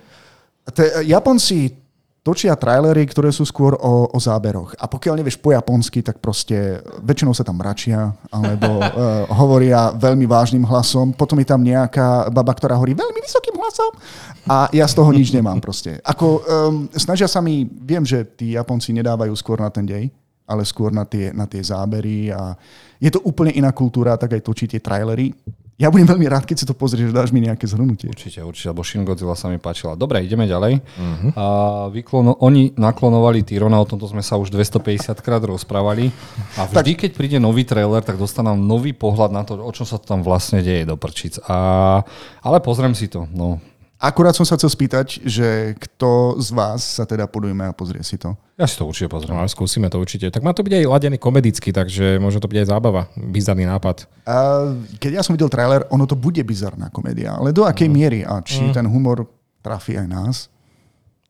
Japonci 1.06 1.83
točia 2.24 2.56
trailery, 2.56 3.04
ktoré 3.04 3.36
sú 3.36 3.44
skôr 3.44 3.76
o, 3.76 4.08
o 4.08 4.18
záberoch. 4.18 4.80
A 4.80 4.88
pokiaľ 4.88 5.20
nevieš 5.20 5.44
po 5.44 5.52
japonsky, 5.52 6.00
tak 6.00 6.24
proste 6.24 6.80
väčšinou 7.04 7.36
sa 7.36 7.44
tam 7.44 7.60
mračia, 7.60 8.16
alebo 8.32 8.80
uh, 8.80 9.28
hovoria 9.44 9.92
veľmi 9.92 10.24
vážnym 10.24 10.64
hlasom. 10.64 11.12
Potom 11.12 11.36
je 11.44 11.48
tam 11.52 11.60
nejaká 11.60 12.32
baba, 12.32 12.56
ktorá 12.56 12.80
hovorí 12.80 12.96
veľmi 12.96 13.20
vysokým 13.20 13.60
hlasom 13.60 13.92
a 14.48 14.72
ja 14.72 14.88
z 14.88 14.96
toho 14.96 15.12
nič 15.12 15.36
nemám 15.36 15.60
proste. 15.60 16.00
Ako 16.00 16.28
um, 16.28 16.42
snažia 16.96 17.28
sa 17.28 17.44
mi, 17.44 17.68
viem, 17.68 18.08
že 18.08 18.24
tí 18.24 18.56
Japonci 18.56 18.96
nedávajú 18.96 19.36
skôr 19.36 19.60
na 19.60 19.68
ten 19.68 19.84
dej, 19.84 20.08
ale 20.48 20.64
skôr 20.64 20.96
na 20.96 21.04
tie, 21.04 21.36
na 21.36 21.44
tie 21.44 21.60
zábery 21.60 22.32
a 22.32 22.56
je 23.04 23.12
to 23.12 23.20
úplne 23.28 23.52
iná 23.52 23.76
kultúra, 23.76 24.16
tak 24.16 24.40
aj 24.40 24.48
točí 24.48 24.64
tie 24.68 24.80
trailery 24.80 25.36
ja 25.84 25.92
budem 25.92 26.08
veľmi 26.08 26.32
rád, 26.32 26.48
keď 26.48 26.64
si 26.64 26.66
to 26.66 26.72
pozrieš, 26.72 27.12
dáš 27.12 27.36
mi 27.36 27.44
nejaké 27.44 27.68
zhrnutie. 27.68 28.08
Určite, 28.08 28.40
určite, 28.40 28.72
lebo 28.72 28.88
Shin 28.88 29.04
Godzilla 29.04 29.36
sa 29.36 29.52
mi 29.52 29.60
páčila. 29.60 30.00
Dobre, 30.00 30.24
ideme 30.24 30.48
ďalej. 30.48 30.80
Uh-huh. 30.80 31.32
A 31.36 31.46
vyklono, 31.92 32.40
oni 32.40 32.72
naklonovali 32.80 33.44
Tyrona, 33.44 33.84
o 33.84 33.88
tomto 33.88 34.08
sme 34.08 34.24
sa 34.24 34.40
už 34.40 34.48
250 34.48 35.12
krát 35.20 35.44
rozprávali. 35.44 36.16
A 36.56 36.72
vždy, 36.72 36.96
tak... 36.96 37.00
keď 37.04 37.12
príde 37.20 37.38
nový 37.44 37.68
trailer, 37.68 38.00
tak 38.00 38.16
dostanám 38.16 38.56
nový 38.56 38.96
pohľad 38.96 39.36
na 39.36 39.44
to, 39.44 39.60
o 39.60 39.72
čom 39.76 39.84
sa 39.84 40.00
tam 40.00 40.24
vlastne 40.24 40.64
deje 40.64 40.88
do 40.88 40.96
prčic. 40.96 41.44
A, 41.52 42.00
ale 42.40 42.64
pozriem 42.64 42.96
si 42.96 43.12
to. 43.12 43.28
No, 43.36 43.60
Akurát 44.04 44.36
som 44.36 44.44
sa 44.44 44.60
chcel 44.60 44.68
spýtať, 44.68 45.24
že 45.24 45.80
kto 45.80 46.36
z 46.36 46.52
vás 46.52 46.84
sa 46.84 47.08
teda 47.08 47.24
podujme 47.24 47.64
a 47.64 47.72
pozrie 47.72 48.04
si 48.04 48.20
to. 48.20 48.36
Ja 48.60 48.68
si 48.68 48.76
to 48.76 48.84
určite 48.84 49.08
pozriem. 49.08 49.32
No, 49.32 49.40
ale 49.40 49.48
skúsime 49.48 49.88
to 49.88 49.96
určite. 49.96 50.28
Tak 50.28 50.44
má 50.44 50.52
to 50.52 50.60
byť 50.60 50.84
aj 50.84 50.92
ladený 50.92 51.16
komedicky, 51.16 51.72
takže 51.72 52.20
môže 52.20 52.44
to 52.44 52.52
byť 52.52 52.58
aj 52.60 52.68
zábava. 52.68 53.08
Bizarný 53.16 53.64
nápad. 53.64 54.04
A 54.28 54.36
keď 55.00 55.12
ja 55.18 55.24
som 55.24 55.32
videl 55.32 55.48
trailer, 55.48 55.88
ono 55.88 56.04
to 56.04 56.20
bude 56.20 56.44
bizarná 56.44 56.92
komédia, 56.92 57.40
ale 57.40 57.56
do 57.56 57.64
akej 57.64 57.88
miery 57.88 58.28
a 58.28 58.44
či 58.44 58.76
ten 58.76 58.84
humor 58.84 59.24
trafí 59.64 59.96
aj 59.96 60.08
nás, 60.12 60.36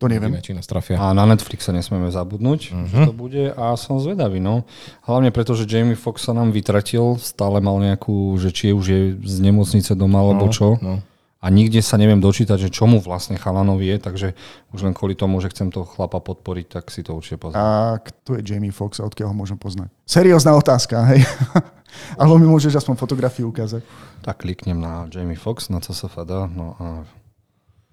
to 0.02 0.10
neviem. 0.10 0.34
Či 0.42 0.58
nás 0.58 0.66
trafia. 0.66 0.98
A 0.98 1.14
na 1.14 1.22
Netflixe 1.30 1.70
nesmieme 1.70 2.10
zabudnúť, 2.10 2.60
uh-huh. 2.74 2.90
že 2.90 2.96
to 3.06 3.14
bude 3.14 3.54
a 3.54 3.78
som 3.78 4.02
zvedavý. 4.02 4.42
No. 4.42 4.66
Hlavne 5.06 5.30
preto, 5.30 5.54
že 5.54 5.70
Jamie 5.70 5.94
Foxx 5.94 6.26
sa 6.26 6.34
nám 6.34 6.50
vytratil, 6.50 7.14
stále 7.22 7.62
mal 7.62 7.78
nejakú, 7.78 8.34
že 8.42 8.50
či 8.50 8.68
je 8.68 8.74
už 8.74 8.86
je 8.90 9.00
z 9.22 9.36
nemocnice 9.38 9.94
doma 9.94 10.18
alebo 10.18 10.50
čo. 10.50 10.74
No. 10.82 10.98
A 11.44 11.52
nikde 11.52 11.84
sa 11.84 12.00
neviem 12.00 12.24
dočítať, 12.24 12.56
že 12.56 12.72
čomu 12.72 13.04
vlastne 13.04 13.36
chalanovi 13.36 13.92
je, 13.92 13.96
takže 14.00 14.28
už 14.72 14.80
len 14.80 14.96
kvôli 14.96 15.12
tomu, 15.12 15.44
že 15.44 15.52
chcem 15.52 15.68
toho 15.68 15.84
chlapa 15.84 16.16
podporiť, 16.24 16.80
tak 16.80 16.88
si 16.88 17.04
to 17.04 17.12
určite 17.12 17.36
pozriem. 17.36 17.60
A 17.60 18.00
kto 18.00 18.40
je 18.40 18.42
Jamie 18.48 18.72
Foxx 18.72 18.96
a 18.96 19.04
odkiaľ 19.04 19.28
ho 19.28 19.36
môžem 19.36 19.60
poznať? 19.60 19.92
Seriózna 20.08 20.56
otázka, 20.56 21.04
hej? 21.12 21.20
Alebo 22.20 22.40
mi 22.40 22.48
môžeš 22.48 22.80
aspoň 22.80 22.96
fotografiu 22.96 23.52
ukázať. 23.52 23.84
Tak 24.24 24.40
kliknem 24.40 24.80
na 24.80 25.04
Jamie 25.12 25.36
Foxx, 25.36 25.68
na 25.68 25.84
CSFD, 25.84 26.48
no 26.48 26.80
a 26.80 26.86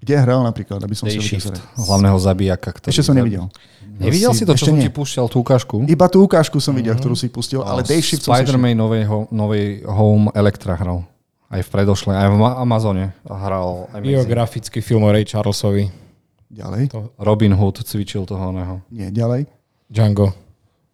Kde 0.01 0.15
hral 0.17 0.41
napríklad, 0.48 0.81
aby 0.81 0.96
som 0.98 1.12
Day 1.12 1.20
si 1.20 1.38
Shift, 1.38 1.60
hlavného 1.75 2.17
zabijaka. 2.17 2.74
Ktorý 2.74 2.89
Ešte 2.89 3.05
som 3.05 3.13
nevidel. 3.13 3.51
Nevidel 4.00 4.34
si 4.34 4.48
to, 4.48 4.58
Ešte 4.58 4.65
čo 4.65 4.67
som 4.72 4.79
nie. 4.79 4.88
ti 4.88 4.89
púšťal 4.89 5.27
tú 5.29 5.43
ukážku? 5.46 5.86
Iba 5.86 6.10
tú 6.10 6.25
ukážku 6.25 6.58
som 6.58 6.74
videl, 6.74 6.98
ktorú 6.98 7.13
si 7.13 7.29
pustil, 7.29 7.62
ale 7.62 7.86
Day 7.86 8.01
Shift 8.01 8.25
som 8.25 8.34
si. 8.34 8.41
Spider-Man 8.48 8.79
novej, 8.79 9.03
novej 9.29 9.84
Home 9.86 10.34
Electra 10.34 10.74
hral. 10.74 11.05
Aj 11.51 11.60
v 11.60 11.70
predošlej, 11.70 12.15
aj 12.15 12.27
v 12.31 12.38
Ma- 12.38 12.58
Amazone 12.58 13.12
hral. 13.22 13.91
Amazing. 13.91 14.08
Biografický 14.08 14.79
film 14.79 15.03
o 15.03 15.12
Ray 15.12 15.27
Charlesovi. 15.27 15.91
Ďalej? 16.48 16.96
Robin 17.17 17.51
Hood 17.51 17.84
cvičil 17.84 18.24
toho 18.24 18.51
oného. 18.51 18.79
Nie, 18.88 19.12
ďalej? 19.12 19.48
Django. 19.88 20.31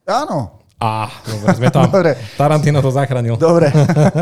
Áno, 0.04 0.58
Á, 0.78 1.10
dobre, 1.26 1.58
sme 1.58 1.68
tam. 1.74 1.90
Dobre. 1.90 2.14
Tarantino 2.38 2.78
to 2.80 2.94
zachránil. 2.94 3.34
dobre. 3.34 3.74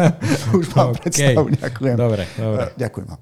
Už 0.55 0.71
mám 0.71 0.95
OK. 0.95 1.03
predstavu, 1.03 1.51
ďakujem. 1.51 1.95
Dobre, 1.99 2.23
dobre. 2.31 2.63
Ďakujem 2.79 3.05
vám. 3.11 3.19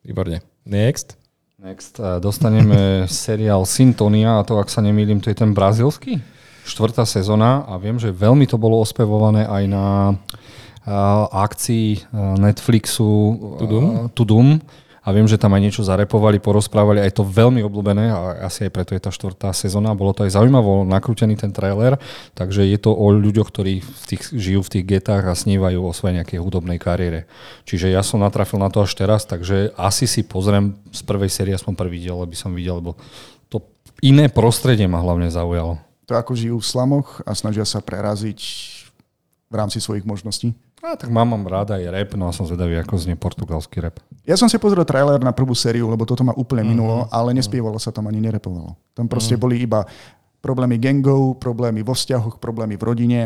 Výborne. 0.00 0.38
Next. 0.64 1.20
Next, 1.60 2.00
eh, 2.00 2.16
dostaneme 2.16 3.04
seriál 3.28 3.68
Syntonia 3.68 4.40
a 4.40 4.44
to, 4.44 4.56
ak 4.56 4.72
sa 4.72 4.80
nemýlim, 4.80 5.20
to 5.20 5.28
je 5.28 5.36
ten 5.36 5.52
brazilský? 5.52 6.24
Štvrtá 6.64 7.04
sezóna 7.04 7.68
a 7.68 7.76
viem, 7.76 8.00
že 8.00 8.08
veľmi 8.08 8.48
to 8.48 8.56
bolo 8.56 8.80
ospevované 8.80 9.44
aj 9.44 9.64
na 9.68 9.84
eh, 10.86 10.90
akcii 11.30 11.88
eh, 11.94 12.02
Netflixu 12.38 13.06
eh, 13.06 13.58
Tudum? 13.58 13.84
Tudum. 14.14 14.48
A 15.02 15.10
viem, 15.10 15.26
že 15.26 15.34
tam 15.34 15.50
aj 15.50 15.62
niečo 15.66 15.82
zarepovali, 15.82 16.38
porozprávali, 16.38 17.02
aj 17.02 17.18
to 17.18 17.26
veľmi 17.26 17.58
obľúbené 17.66 18.14
a 18.14 18.46
asi 18.46 18.70
aj 18.70 18.70
preto 18.70 18.94
je 18.94 19.02
tá 19.02 19.10
štvrtá 19.10 19.50
sezóna. 19.50 19.98
Bolo 19.98 20.14
to 20.14 20.22
aj 20.22 20.38
zaujímavo 20.38 20.86
nakrútený 20.86 21.34
ten 21.34 21.50
trailer, 21.50 21.98
takže 22.38 22.62
je 22.62 22.78
to 22.78 22.94
o 22.94 23.10
ľuďoch, 23.10 23.50
ktorí 23.50 23.82
v 23.82 24.04
tých, 24.06 24.30
žijú 24.30 24.62
v 24.62 24.72
tých 24.78 24.84
getách 24.86 25.26
a 25.26 25.34
snívajú 25.34 25.82
o 25.82 25.90
svojej 25.90 26.22
nejakej 26.22 26.38
hudobnej 26.38 26.78
kariére. 26.78 27.26
Čiže 27.66 27.90
ja 27.90 28.06
som 28.06 28.22
natrafil 28.22 28.62
na 28.62 28.70
to 28.70 28.86
až 28.86 28.94
teraz, 28.94 29.26
takže 29.26 29.74
asi 29.74 30.06
si 30.06 30.22
pozriem 30.22 30.78
z 30.94 31.02
prvej 31.02 31.34
série 31.34 31.50
aspoň 31.50 31.74
prvý 31.74 31.98
diel, 31.98 32.22
aby 32.22 32.38
som 32.38 32.54
videl, 32.54 32.78
lebo 32.78 32.94
to 33.50 33.58
iné 34.06 34.30
prostredie 34.30 34.86
ma 34.86 35.02
hlavne 35.02 35.26
zaujalo. 35.34 35.82
To 36.06 36.14
ako 36.14 36.38
žijú 36.38 36.62
v 36.62 36.68
slamoch 36.78 37.26
a 37.26 37.34
snažia 37.34 37.66
sa 37.66 37.82
preraziť 37.82 38.38
v 39.50 39.54
rámci 39.58 39.82
svojich 39.82 40.06
možností. 40.06 40.54
A 40.82 40.98
tak 40.98 41.08
mám, 41.08 41.30
mám 41.30 41.46
rád 41.46 41.72
aj 41.72 41.86
rap, 41.86 42.10
no 42.12 42.26
a 42.26 42.34
som 42.34 42.42
zvedavý, 42.42 42.74
ako 42.76 42.98
znie 42.98 43.14
portugalský 43.14 43.78
rap. 43.78 44.02
Ja 44.22 44.34
som 44.34 44.50
si 44.50 44.58
pozrel 44.58 44.82
trailer 44.82 45.16
na 45.16 45.30
prvú 45.30 45.54
sériu, 45.54 45.86
lebo 45.86 46.02
toto 46.02 46.20
ma 46.20 46.34
úplne 46.34 46.66
minulo, 46.66 47.06
ale 47.08 47.30
nespievalo 47.32 47.78
sa 47.78 47.88
tam 47.88 48.06
ani 48.06 48.18
nerepovalo. 48.18 48.74
Tam 48.90 49.06
proste 49.06 49.38
boli 49.38 49.62
iba 49.62 49.86
problémy 50.42 50.76
gangov, 50.76 51.38
problémy 51.38 51.80
vo 51.80 51.94
vzťahoch, 51.94 52.36
problémy 52.36 52.74
v 52.74 52.82
rodine. 52.82 53.20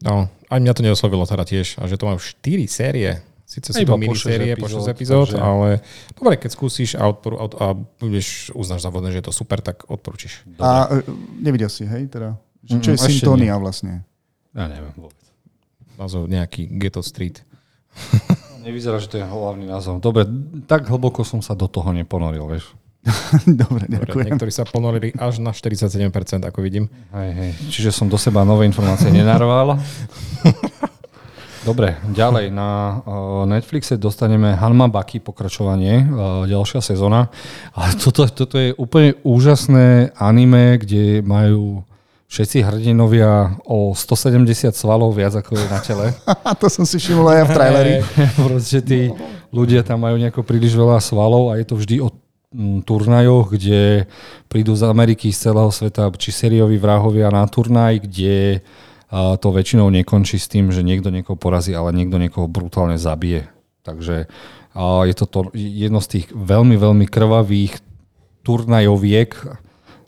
No, 0.00 0.32
aj 0.48 0.58
mňa 0.58 0.72
to 0.72 0.80
neoslovilo 0.80 1.22
teda 1.22 1.44
tiež. 1.44 1.76
A 1.76 1.84
že 1.84 1.94
to 1.94 2.08
má 2.08 2.16
4 2.16 2.40
série. 2.64 3.20
Sice 3.44 3.72
sú 3.72 3.80
to 3.80 3.88
po 3.88 3.96
mini 3.96 4.12
šesť 4.12 4.24
série 4.24 4.52
po 4.54 4.64
epizód, 4.64 4.84
6 4.84 4.92
epizód, 4.92 5.26
takže- 5.28 5.40
ale 5.40 5.68
dobre, 6.12 6.34
keď 6.36 6.50
skúsiš 6.52 6.90
a, 6.94 7.04
odporu, 7.04 7.36
a, 7.36 7.44
a 7.48 7.66
budeš, 7.98 8.52
uznáš 8.52 8.80
za 8.80 8.88
vhodné, 8.88 9.12
že 9.12 9.20
je 9.20 9.26
to 9.26 9.34
super, 9.34 9.60
tak 9.60 9.84
odporúčiš. 9.84 10.44
A 10.56 10.88
e, 10.90 11.04
nevidel 11.38 11.68
si, 11.68 11.84
hej? 11.84 12.08
Teda, 12.08 12.36
že 12.60 12.76
čo 12.78 12.92
je 12.92 12.96
Mm, 12.96 13.00
ešte 13.02 13.12
syntónia 13.14 13.56
vlastne? 13.56 14.04
Ja 14.52 14.68
neviem 14.68 14.92
vôbec. 14.94 15.16
Názov 15.98 16.30
nejaký 16.30 16.70
Ghetto 16.78 17.02
Street. 17.02 17.42
Nevyzerá, 18.66 19.02
že 19.02 19.10
to 19.10 19.16
je 19.18 19.26
hlavný 19.26 19.66
názov. 19.66 19.98
Dobre, 19.98 20.22
tak 20.70 20.86
hlboko 20.86 21.26
som 21.26 21.42
sa 21.42 21.58
do 21.58 21.66
toho 21.66 21.90
neponoril, 21.90 22.46
vieš. 22.46 22.70
Dobre, 23.46 23.90
Dobre, 23.90 24.06
ďakujem. 24.06 24.26
niektorí 24.30 24.52
sa 24.54 24.62
ponorili 24.62 25.10
až 25.18 25.42
na 25.42 25.50
47%, 25.50 26.06
ako 26.46 26.58
vidím. 26.62 26.86
Hej, 27.10 27.30
hej. 27.34 27.50
Čiže 27.74 27.90
som 27.90 28.06
do 28.06 28.14
seba 28.14 28.46
nové 28.46 28.70
informácie 28.70 29.10
nenarval. 29.10 29.74
Dobre, 31.66 31.98
ďalej 32.14 32.54
na 32.54 33.02
uh, 33.02 33.42
Netflixe 33.44 33.98
dostaneme 33.98 34.54
Hanma 34.54 34.86
Baki 34.86 35.18
pokračovanie, 35.18 36.06
uh, 36.06 36.46
ďalšia 36.46 36.78
sezóna. 36.80 37.28
Ale 37.74 37.98
toto, 37.98 38.24
toto 38.30 38.56
je 38.56 38.70
úplne 38.78 39.18
úžasné 39.26 40.14
anime, 40.14 40.78
kde 40.78 41.20
majú 41.26 41.82
všetci 42.28 42.60
hrdinovia 42.60 43.56
o 43.64 43.96
170 43.96 44.76
svalov 44.76 45.16
viac 45.16 45.32
ako 45.32 45.56
je 45.56 45.66
na 45.66 45.80
tele. 45.80 46.06
To 46.60 46.68
som 46.68 46.84
si 46.84 47.00
všimol 47.00 47.26
aj 47.32 47.44
v 47.48 47.50
traileri. 47.56 47.94
Proste 48.48 48.84
tí 48.84 49.08
ľudia 49.48 49.80
tam 49.80 50.04
majú 50.04 50.20
nejako 50.20 50.44
príliš 50.44 50.76
veľa 50.76 51.00
svalov 51.00 51.50
a 51.50 51.56
je 51.56 51.64
to 51.64 51.74
vždy 51.80 51.96
o 52.04 52.12
mm, 52.52 52.84
turnajoch, 52.84 53.56
kde 53.56 54.04
prídu 54.52 54.76
z 54.76 54.84
Ameriky, 54.84 55.32
z 55.32 55.48
celého 55.48 55.72
sveta, 55.72 56.12
či 56.20 56.30
sérioví 56.30 56.76
vrahovia 56.76 57.32
na 57.32 57.48
turnaj, 57.48 58.04
kde 58.04 58.60
to 59.40 59.48
väčšinou 59.48 59.88
nekončí 59.88 60.36
s 60.36 60.52
tým, 60.52 60.68
že 60.68 60.84
niekto 60.84 61.08
niekoho 61.08 61.40
porazí, 61.40 61.72
ale 61.72 61.96
niekto 61.96 62.20
niekoho 62.20 62.44
brutálne 62.44 63.00
zabije. 63.00 63.48
Takže 63.80 64.28
je 64.78 65.14
to, 65.16 65.24
to 65.24 65.40
jedno 65.56 66.04
z 66.04 66.08
tých 66.20 66.26
veľmi, 66.36 66.76
veľmi 66.76 67.08
krvavých 67.08 67.80
turnajoviek, 68.44 69.32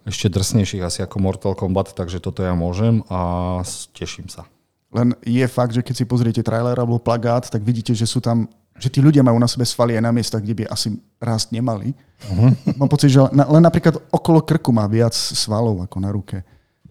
ešte 0.09 0.33
drsnejších 0.33 0.83
asi 0.85 1.01
ako 1.05 1.17
Mortal 1.21 1.53
Kombat, 1.53 1.93
takže 1.93 2.23
toto 2.23 2.41
ja 2.41 2.57
môžem 2.57 3.05
a 3.13 3.61
teším 3.93 4.33
sa. 4.33 4.49
Len 4.91 5.15
je 5.23 5.47
fakt, 5.47 5.77
že 5.77 5.87
keď 5.87 5.95
si 5.95 6.05
pozriete 6.09 6.43
trailer 6.43 6.75
alebo 6.75 6.99
plagát, 6.99 7.47
tak 7.47 7.63
vidíte, 7.63 7.95
že 7.95 8.09
sú 8.09 8.19
tam 8.19 8.51
že 8.81 8.89
tí 8.89 9.05
ľudia 9.05 9.21
majú 9.21 9.37
na 9.37 9.45
sebe 9.45 9.69
svaly 9.69 10.01
aj 10.01 10.03
na 10.09 10.11
miestach, 10.11 10.41
kde 10.41 10.65
by 10.65 10.73
asi 10.73 10.97
rásť 11.21 11.53
nemali. 11.53 11.93
Uh-huh. 11.93 12.51
Mám 12.81 12.89
pocit, 12.89 13.13
že 13.13 13.21
len 13.29 13.61
napríklad 13.61 14.01
okolo 14.09 14.41
krku 14.41 14.73
má 14.73 14.89
viac 14.89 15.13
svalov 15.13 15.85
ako 15.85 15.97
na 16.01 16.09
ruke. 16.09 16.41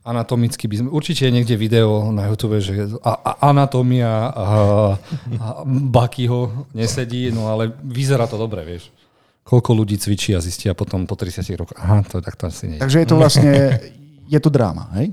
Anatomicky 0.06 0.70
by 0.70 0.76
sme... 0.86 0.90
Určite 0.94 1.26
je 1.28 1.34
niekde 1.34 1.58
video 1.58 2.14
na 2.14 2.30
YouTube, 2.30 2.62
že 2.62 2.94
a, 3.02 3.14
a, 3.14 3.32
anatómia 3.52 4.10
a, 4.10 4.46
a 5.42 5.48
Bakyho 5.66 6.70
nesedí, 6.78 7.34
no 7.34 7.50
ale 7.50 7.74
vyzerá 7.82 8.30
to 8.30 8.38
dobre, 8.38 8.62
vieš. 8.64 8.94
Koľko 9.50 9.74
ľudí 9.74 9.98
cvičí 9.98 10.38
a 10.38 10.40
zistia 10.46 10.78
potom 10.78 11.10
po 11.10 11.18
30 11.18 11.42
rokoch, 11.58 11.74
aha, 11.74 12.06
to 12.06 12.22
tak 12.22 12.38
to 12.38 12.46
asi 12.46 12.70
nie. 12.70 12.78
Takže 12.78 13.02
je 13.02 13.08
to 13.10 13.16
vlastne, 13.18 13.50
je 14.34 14.40
to 14.40 14.50
dráma, 14.54 14.94
hej? 15.02 15.10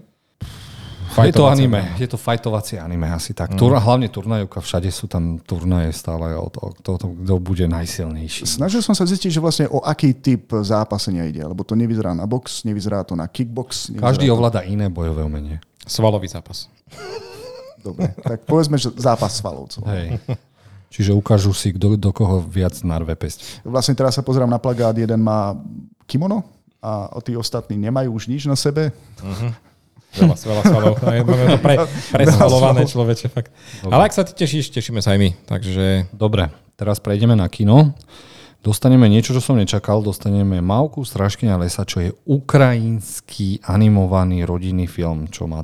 Je 1.17 1.33
to 1.33 1.49
anime, 1.49 1.97
je 1.97 2.05
to 2.05 2.21
fajtovacie 2.21 2.77
anime 2.77 3.09
asi 3.09 3.33
tak. 3.33 3.57
Tur, 3.57 3.73
hlavne 3.73 4.13
turnajovka, 4.13 4.61
všade 4.61 4.93
sú 4.93 5.09
tam 5.09 5.41
turnaje 5.41 5.89
stále 5.97 6.37
o 6.37 6.53
to, 6.53 6.77
to, 6.85 7.01
to, 7.01 7.07
kto 7.25 7.35
bude 7.41 7.65
najsilnejší. 7.65 8.45
Snažil 8.45 8.85
som 8.85 8.93
sa 8.93 9.09
zistiť, 9.09 9.33
že 9.33 9.41
vlastne 9.41 9.67
o 9.73 9.81
aký 9.81 10.13
typ 10.13 10.53
zápasenia 10.61 11.25
ide, 11.25 11.41
lebo 11.41 11.65
to 11.65 11.73
nevyzerá 11.73 12.13
na 12.13 12.29
box, 12.29 12.69
nevyzerá 12.69 13.01
to 13.09 13.17
na 13.17 13.25
kickbox. 13.33 13.97
Každý 13.97 14.29
to... 14.29 14.37
ovláda 14.37 14.61
iné 14.69 14.93
bojové 14.93 15.25
umenie. 15.25 15.57
Svalový 15.89 16.29
zápas. 16.29 16.69
Dobre, 17.81 18.13
tak 18.21 18.45
povedzme, 18.45 18.77
že 18.77 18.93
zápas 19.01 19.41
svalovcov. 19.41 19.89
Hej. 19.89 20.21
Čiže 20.91 21.13
ukážu 21.13 21.53
si, 21.53 21.75
kto, 21.75 21.99
do 21.99 22.11
koho 22.15 22.41
viac 22.41 22.79
narve 22.87 23.13
pesť. 23.19 23.67
Vlastne 23.67 23.93
teraz 23.93 24.17
sa 24.17 24.23
pozerám 24.23 24.49
na 24.49 24.63
plagát, 24.63 24.97
jeden 24.97 25.21
má 25.21 25.59
kimono 26.07 26.47
a 26.81 27.11
tí 27.21 27.35
ostatní 27.35 27.75
nemajú 27.77 28.15
už 28.15 28.31
nič 28.31 28.47
na 28.47 28.55
sebe. 28.55 28.95
Veľa, 30.17 30.37
veľa 30.39 30.63
svalov. 30.65 30.95
Máme 31.05 31.45
to 31.53 31.61
pre, 31.61 31.75
presvalované 32.15 32.87
svalov. 32.87 32.93
človeče. 32.95 33.27
Fakt. 33.29 33.51
Ale 33.85 34.03
ak 34.09 34.13
sa 34.15 34.23
ty 34.25 34.33
tešíš, 34.33 34.73
tešíme 34.73 35.05
sa 35.05 35.13
aj 35.13 35.19
my. 35.21 35.31
Takže 35.45 36.09
Dobre, 36.15 36.49
teraz 36.79 37.03
prejdeme 37.03 37.37
na 37.37 37.51
kino. 37.51 37.93
Dostaneme 38.65 39.07
niečo, 39.07 39.37
čo 39.37 39.43
som 39.45 39.55
nečakal. 39.55 40.03
Dostaneme 40.03 40.59
Mavku 40.65 41.05
Straškyňa 41.07 41.61
lesa, 41.61 41.87
čo 41.87 42.03
je 42.03 42.11
ukrajinský 42.27 43.63
animovaný 43.63 44.43
rodinný 44.43 44.91
film, 44.91 45.29
čo 45.31 45.47
ma 45.47 45.63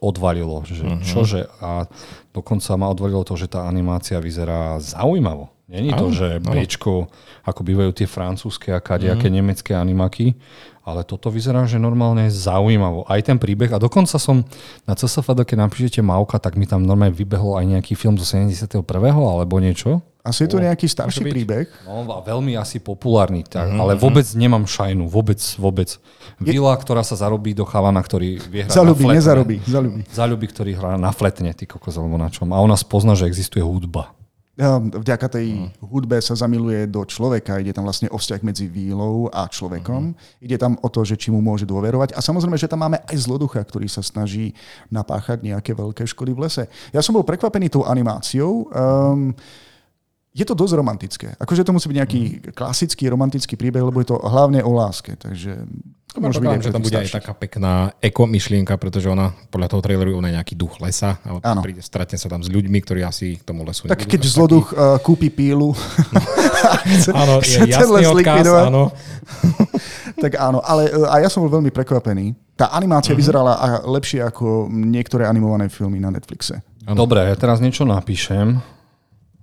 odvalilo. 0.00 0.64
Že, 0.64 0.84
uh-huh. 0.84 1.04
Čože? 1.04 1.40
A 1.60 1.86
dokonca 2.32 2.74
ma 2.80 2.88
odvalilo 2.88 3.22
to, 3.22 3.36
že 3.36 3.52
tá 3.52 3.68
animácia 3.68 4.16
vyzerá 4.18 4.80
zaujímavo. 4.80 5.52
Není 5.70 5.94
to, 5.94 6.10
že. 6.10 6.42
Bčko, 6.42 7.06
ako 7.46 7.60
bývajú 7.62 7.94
tie 7.94 8.10
francúzske 8.10 8.74
a 8.74 8.82
kadejaké 8.82 9.30
nemecké 9.30 9.70
animaky, 9.70 10.34
ale 10.82 11.06
toto 11.06 11.30
vyzerá, 11.30 11.62
že 11.70 11.78
normálne 11.78 12.26
zaujímavo. 12.26 13.06
Aj 13.06 13.22
ten 13.22 13.38
príbeh. 13.38 13.70
A 13.70 13.78
dokonca 13.78 14.18
som 14.18 14.42
na 14.82 14.98
CSFD, 14.98 15.46
keď 15.46 15.70
napíšete 15.70 16.02
Mauka, 16.02 16.42
tak 16.42 16.58
mi 16.58 16.66
tam 16.66 16.82
normálne 16.82 17.14
vybehol 17.14 17.54
aj 17.54 17.78
nejaký 17.78 17.94
film 17.94 18.18
zo 18.18 18.26
71. 18.26 18.82
alebo 19.14 19.62
niečo. 19.62 20.02
Asi 20.20 20.44
je 20.44 20.52
to 20.52 20.60
nejaký 20.60 20.84
starší 20.84 21.24
byť. 21.24 21.32
príbeh. 21.32 21.66
No 21.88 22.04
a 22.12 22.20
veľmi 22.20 22.52
asi 22.52 22.76
populárny, 22.76 23.40
tak, 23.40 23.72
ale 23.72 23.96
vôbec 23.96 24.28
nemám 24.36 24.68
šajnu, 24.68 25.08
vôbec, 25.08 25.40
vôbec. 25.56 25.96
Vila, 26.36 26.76
ktorá 26.76 27.00
sa 27.00 27.16
zarobí 27.16 27.56
do 27.56 27.64
chalana, 27.64 28.04
ktorý 28.04 28.36
vie 28.52 28.68
hrať 28.68 28.76
Zalúbi, 28.76 29.04
na 29.04 29.06
fletne. 29.08 29.16
nezarobí, 29.16 29.56
zalúbi. 29.64 30.00
Zalúbi, 30.12 30.46
ktorý 30.52 30.70
hrá 30.76 31.00
na 31.00 31.08
fletne, 31.16 31.56
ty 31.56 31.64
kokos, 31.64 31.96
alebo 31.96 32.20
na 32.20 32.28
čom. 32.28 32.52
A 32.52 32.60
ona 32.60 32.76
spozna, 32.76 33.16
že 33.16 33.24
existuje 33.24 33.64
hudba. 33.64 34.12
Um, 34.60 34.92
Vďaka 34.92 35.40
tej 35.40 35.72
hudbe 35.80 36.20
sa 36.20 36.36
zamiluje 36.36 36.84
do 36.84 37.00
človeka, 37.08 37.56
ide 37.56 37.72
tam 37.72 37.88
vlastne 37.88 38.12
o 38.12 38.20
vzťah 38.20 38.44
medzi 38.44 38.68
vílou 38.68 39.32
a 39.32 39.48
človekom. 39.48 40.12
Ide 40.44 40.60
tam 40.60 40.76
o 40.84 40.88
to, 40.92 41.00
že 41.00 41.16
či 41.16 41.32
mu 41.32 41.40
môže 41.40 41.64
dôverovať. 41.64 42.12
A 42.12 42.20
samozrejme, 42.20 42.60
že 42.60 42.68
tam 42.68 42.84
máme 42.84 43.00
aj 43.08 43.16
zloducha, 43.24 43.64
ktorý 43.64 43.88
sa 43.88 44.04
snaží 44.04 44.52
napáchať 44.92 45.40
nejaké 45.48 45.72
veľké 45.72 46.04
škody 46.04 46.36
v 46.36 46.44
lese. 46.44 46.68
Ja 46.92 47.00
som 47.00 47.16
bol 47.16 47.24
prekvapený 47.24 47.72
tou 47.72 47.88
animáciou. 47.88 48.68
Um, 48.68 49.32
je 50.30 50.44
to 50.46 50.54
dosť 50.54 50.74
romantické. 50.78 51.28
Akože 51.42 51.66
to 51.66 51.74
musí 51.74 51.90
byť 51.90 51.98
nejaký 51.98 52.20
klasický 52.54 53.10
romantický 53.10 53.58
príbeh, 53.58 53.82
lebo 53.82 53.98
je 53.98 54.14
to 54.14 54.16
hlavne 54.22 54.62
o 54.62 54.70
láske. 54.70 55.18
Takže 55.18 55.66
to 56.10 56.18
môže 56.18 56.42
byť 56.42 56.50
aj 56.50 56.62
že 56.62 56.74
tam 56.74 56.82
bude 56.82 56.98
aj 56.98 57.06
starších. 57.06 57.18
taká 57.22 57.32
pekná 57.38 57.72
eko 58.02 58.26
myšlienka, 58.26 58.74
pretože 58.78 59.06
ona 59.06 59.30
podľa 59.50 59.68
toho 59.70 59.82
traileru 59.82 60.18
ona 60.18 60.30
je 60.30 60.42
nejaký 60.42 60.54
duch 60.58 60.82
lesa 60.82 61.22
a 61.22 61.38
on 61.38 61.62
príde, 61.62 61.82
stretne 61.86 62.18
sa 62.18 62.26
tam 62.26 62.42
s 62.42 62.50
ľuďmi, 62.50 62.78
ktorí 62.82 63.06
asi 63.06 63.38
k 63.38 63.46
tomu 63.46 63.62
lesu 63.62 63.86
Tak 63.86 64.10
keď 64.10 64.20
zloduch 64.26 64.74
uh, 64.74 64.98
kúpi 64.98 65.30
pílu 65.30 65.70
chce, 66.98 67.14
Áno, 67.14 67.38
je 67.42 67.62
chce 67.62 67.86
ten 67.86 67.90
les 67.94 68.06
odkaz, 68.10 68.42
likvidovať, 68.42 68.62
áno. 68.70 68.82
tak 70.26 70.32
áno. 70.34 70.58
Ale 70.66 70.90
uh, 70.90 71.14
a 71.14 71.22
ja 71.22 71.30
som 71.30 71.46
bol 71.46 71.62
veľmi 71.62 71.70
prekvapený. 71.70 72.34
Tá 72.58 72.74
animácia 72.74 73.14
vyzerala 73.14 73.54
a 73.58 73.66
lepšie 73.86 74.18
ako 74.26 74.66
niektoré 74.66 75.30
animované 75.30 75.70
filmy 75.70 76.02
na 76.02 76.10
Netflixe. 76.10 76.58
Dobre, 76.90 77.22
ja 77.22 77.38
teraz 77.38 77.62
niečo 77.62 77.86
napíšem, 77.86 78.58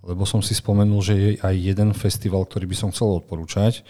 lebo 0.08 0.24
som 0.24 0.40
si 0.40 0.56
spomenul, 0.56 1.04
že 1.04 1.14
je 1.14 1.30
aj 1.44 1.56
jeden 1.56 1.92
festival, 1.92 2.48
ktorý 2.48 2.66
by 2.72 2.76
som 2.80 2.90
chcel 2.96 3.20
odporúčať. 3.20 3.84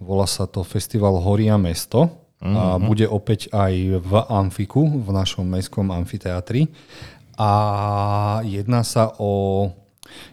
Volá 0.00 0.24
sa 0.24 0.48
to 0.48 0.64
Festival 0.64 1.20
Horia 1.20 1.60
mesto 1.60 2.08
a 2.40 2.80
bude 2.80 3.04
opäť 3.04 3.52
aj 3.52 4.00
v 4.00 4.12
Amfiku, 4.32 4.88
v 4.88 5.12
našom 5.12 5.44
mestskom 5.44 5.92
amfiteátri. 5.92 6.72
A 7.36 7.52
jedná 8.48 8.80
sa 8.80 9.12
o 9.20 9.68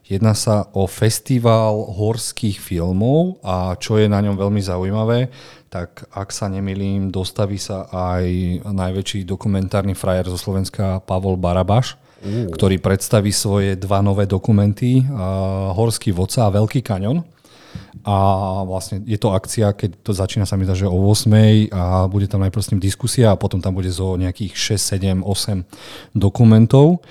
Jedná 0.07 0.33
sa 0.33 0.65
o 0.73 0.89
festival 0.89 1.93
horských 1.93 2.57
filmov 2.57 3.37
a 3.45 3.77
čo 3.77 4.01
je 4.01 4.09
na 4.09 4.23
ňom 4.23 4.33
veľmi 4.33 4.57
zaujímavé, 4.57 5.29
tak 5.69 6.07
ak 6.09 6.31
sa 6.33 6.49
nemilím, 6.49 7.13
dostaví 7.13 7.59
sa 7.59 7.85
aj 7.91 8.25
najväčší 8.65 9.27
dokumentárny 9.27 9.93
frajer 9.93 10.31
zo 10.31 10.39
Slovenska 10.39 11.03
Pavol 11.03 11.37
Barabaš, 11.37 11.99
uh. 12.23 12.49
ktorý 12.53 12.81
predstaví 12.81 13.29
svoje 13.33 13.77
dva 13.77 14.01
nové 14.01 14.25
dokumenty, 14.25 15.03
uh, 15.03 15.73
Horský 15.73 16.13
vodca 16.13 16.47
a 16.47 16.53
Veľký 16.53 16.81
kaňon. 16.81 17.21
A 18.07 18.17
vlastne 18.63 19.03
je 19.03 19.19
to 19.19 19.35
akcia, 19.35 19.75
keď 19.75 19.99
to 19.99 20.15
začína 20.15 20.47
sa 20.47 20.55
mi 20.55 20.63
zdá, 20.63 20.79
že 20.79 20.87
o 20.87 20.95
8 20.95 21.67
a 21.75 22.07
bude 22.07 22.31
tam 22.31 22.39
najprv 22.39 22.63
s 22.63 22.71
ním 22.71 22.79
diskusia 22.79 23.35
a 23.35 23.39
potom 23.39 23.59
tam 23.59 23.75
bude 23.75 23.91
zo 23.91 24.15
nejakých 24.15 24.79
6, 24.79 25.21
7, 25.21 25.27
8 25.27 26.15
dokumentov. 26.15 27.03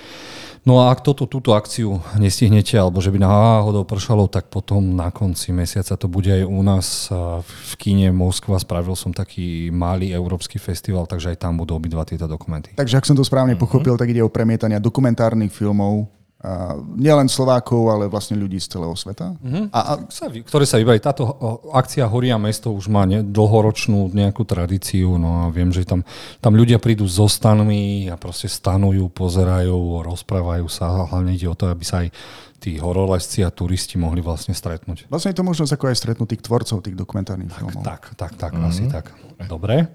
No 0.67 0.83
a 0.83 0.91
ak 0.91 1.07
toto, 1.07 1.31
túto 1.31 1.55
akciu 1.55 2.03
nestihnete, 2.19 2.75
alebo 2.75 2.99
že 2.99 3.15
by 3.15 3.23
náhodou 3.23 3.87
pršalo, 3.87 4.27
tak 4.27 4.51
potom 4.51 4.99
na 4.99 5.15
konci 5.15 5.55
mesiaca 5.55 5.95
to 5.95 6.11
bude 6.11 6.27
aj 6.27 6.43
u 6.43 6.61
nás 6.67 7.07
v 7.47 7.73
kine 7.79 8.11
Moskva. 8.11 8.59
Spravil 8.59 8.99
som 8.99 9.15
taký 9.15 9.71
malý 9.71 10.11
európsky 10.11 10.59
festival, 10.59 11.07
takže 11.07 11.39
aj 11.39 11.47
tam 11.47 11.55
budú 11.55 11.79
obidva 11.79 12.03
tieto 12.03 12.27
dokumenty. 12.27 12.75
Takže 12.75 12.99
ak 12.99 13.07
som 13.07 13.15
to 13.15 13.23
správne 13.23 13.55
pochopil, 13.55 13.95
tak 13.95 14.11
ide 14.11 14.27
o 14.27 14.33
premietania 14.33 14.83
dokumentárnych 14.83 15.55
filmov 15.55 16.11
a 16.37 16.76
nielen 17.00 17.33
Slovákov, 17.33 17.88
ale 17.88 18.12
vlastne 18.12 18.37
ľudí 18.37 18.61
z 18.61 18.76
celého 18.76 18.93
sveta. 18.93 19.32
A, 19.73 19.80
a 19.97 20.26
vy- 20.28 20.45
ktoré 20.45 20.69
sa 20.69 20.76
vybrali. 20.76 21.00
Táto 21.00 21.25
akcia 21.73 22.04
Horia 22.04 22.37
mesto 22.37 22.76
už 22.76 22.93
má 22.93 23.08
ne, 23.08 23.25
dlhoročnú 23.25 24.13
nejakú 24.13 24.45
tradíciu, 24.45 25.17
no 25.17 25.49
a 25.49 25.50
viem, 25.50 25.73
že 25.73 25.89
tam, 25.89 26.04
tam 26.45 26.52
ľudia 26.52 26.76
prídu 26.76 27.08
so 27.08 27.25
stanmi 27.25 28.13
a 28.13 28.21
proste 28.21 28.52
stanujú, 28.52 29.08
pozerajú, 29.11 30.04
rozprávajú 30.04 30.69
sa. 30.69 30.93
A 30.93 31.08
Hlavne 31.08 31.34
ide 31.34 31.49
o 31.49 31.56
to, 31.56 31.73
aby 31.73 31.84
sa 31.89 32.04
aj 32.04 32.13
tí 32.56 32.80
horolezci 32.80 33.45
a 33.45 33.52
turisti 33.52 34.00
mohli 34.00 34.25
vlastne 34.25 34.56
stretnúť. 34.56 35.06
vlastne 35.06 35.30
je 35.32 35.38
to 35.38 35.47
možnosť 35.47 35.73
ako 35.76 35.84
aj 35.92 35.97
stretnúť 35.97 36.28
tých 36.34 36.45
tvorcov 36.45 36.76
tých 36.82 36.97
dokumentárnych 36.97 37.52
filmov. 37.52 37.84
Tak, 37.84 38.16
tak, 38.16 38.32
tak, 38.34 38.52
mm-hmm. 38.56 38.69
asi 38.69 38.84
tak. 38.88 39.12
Dobre. 39.36 39.92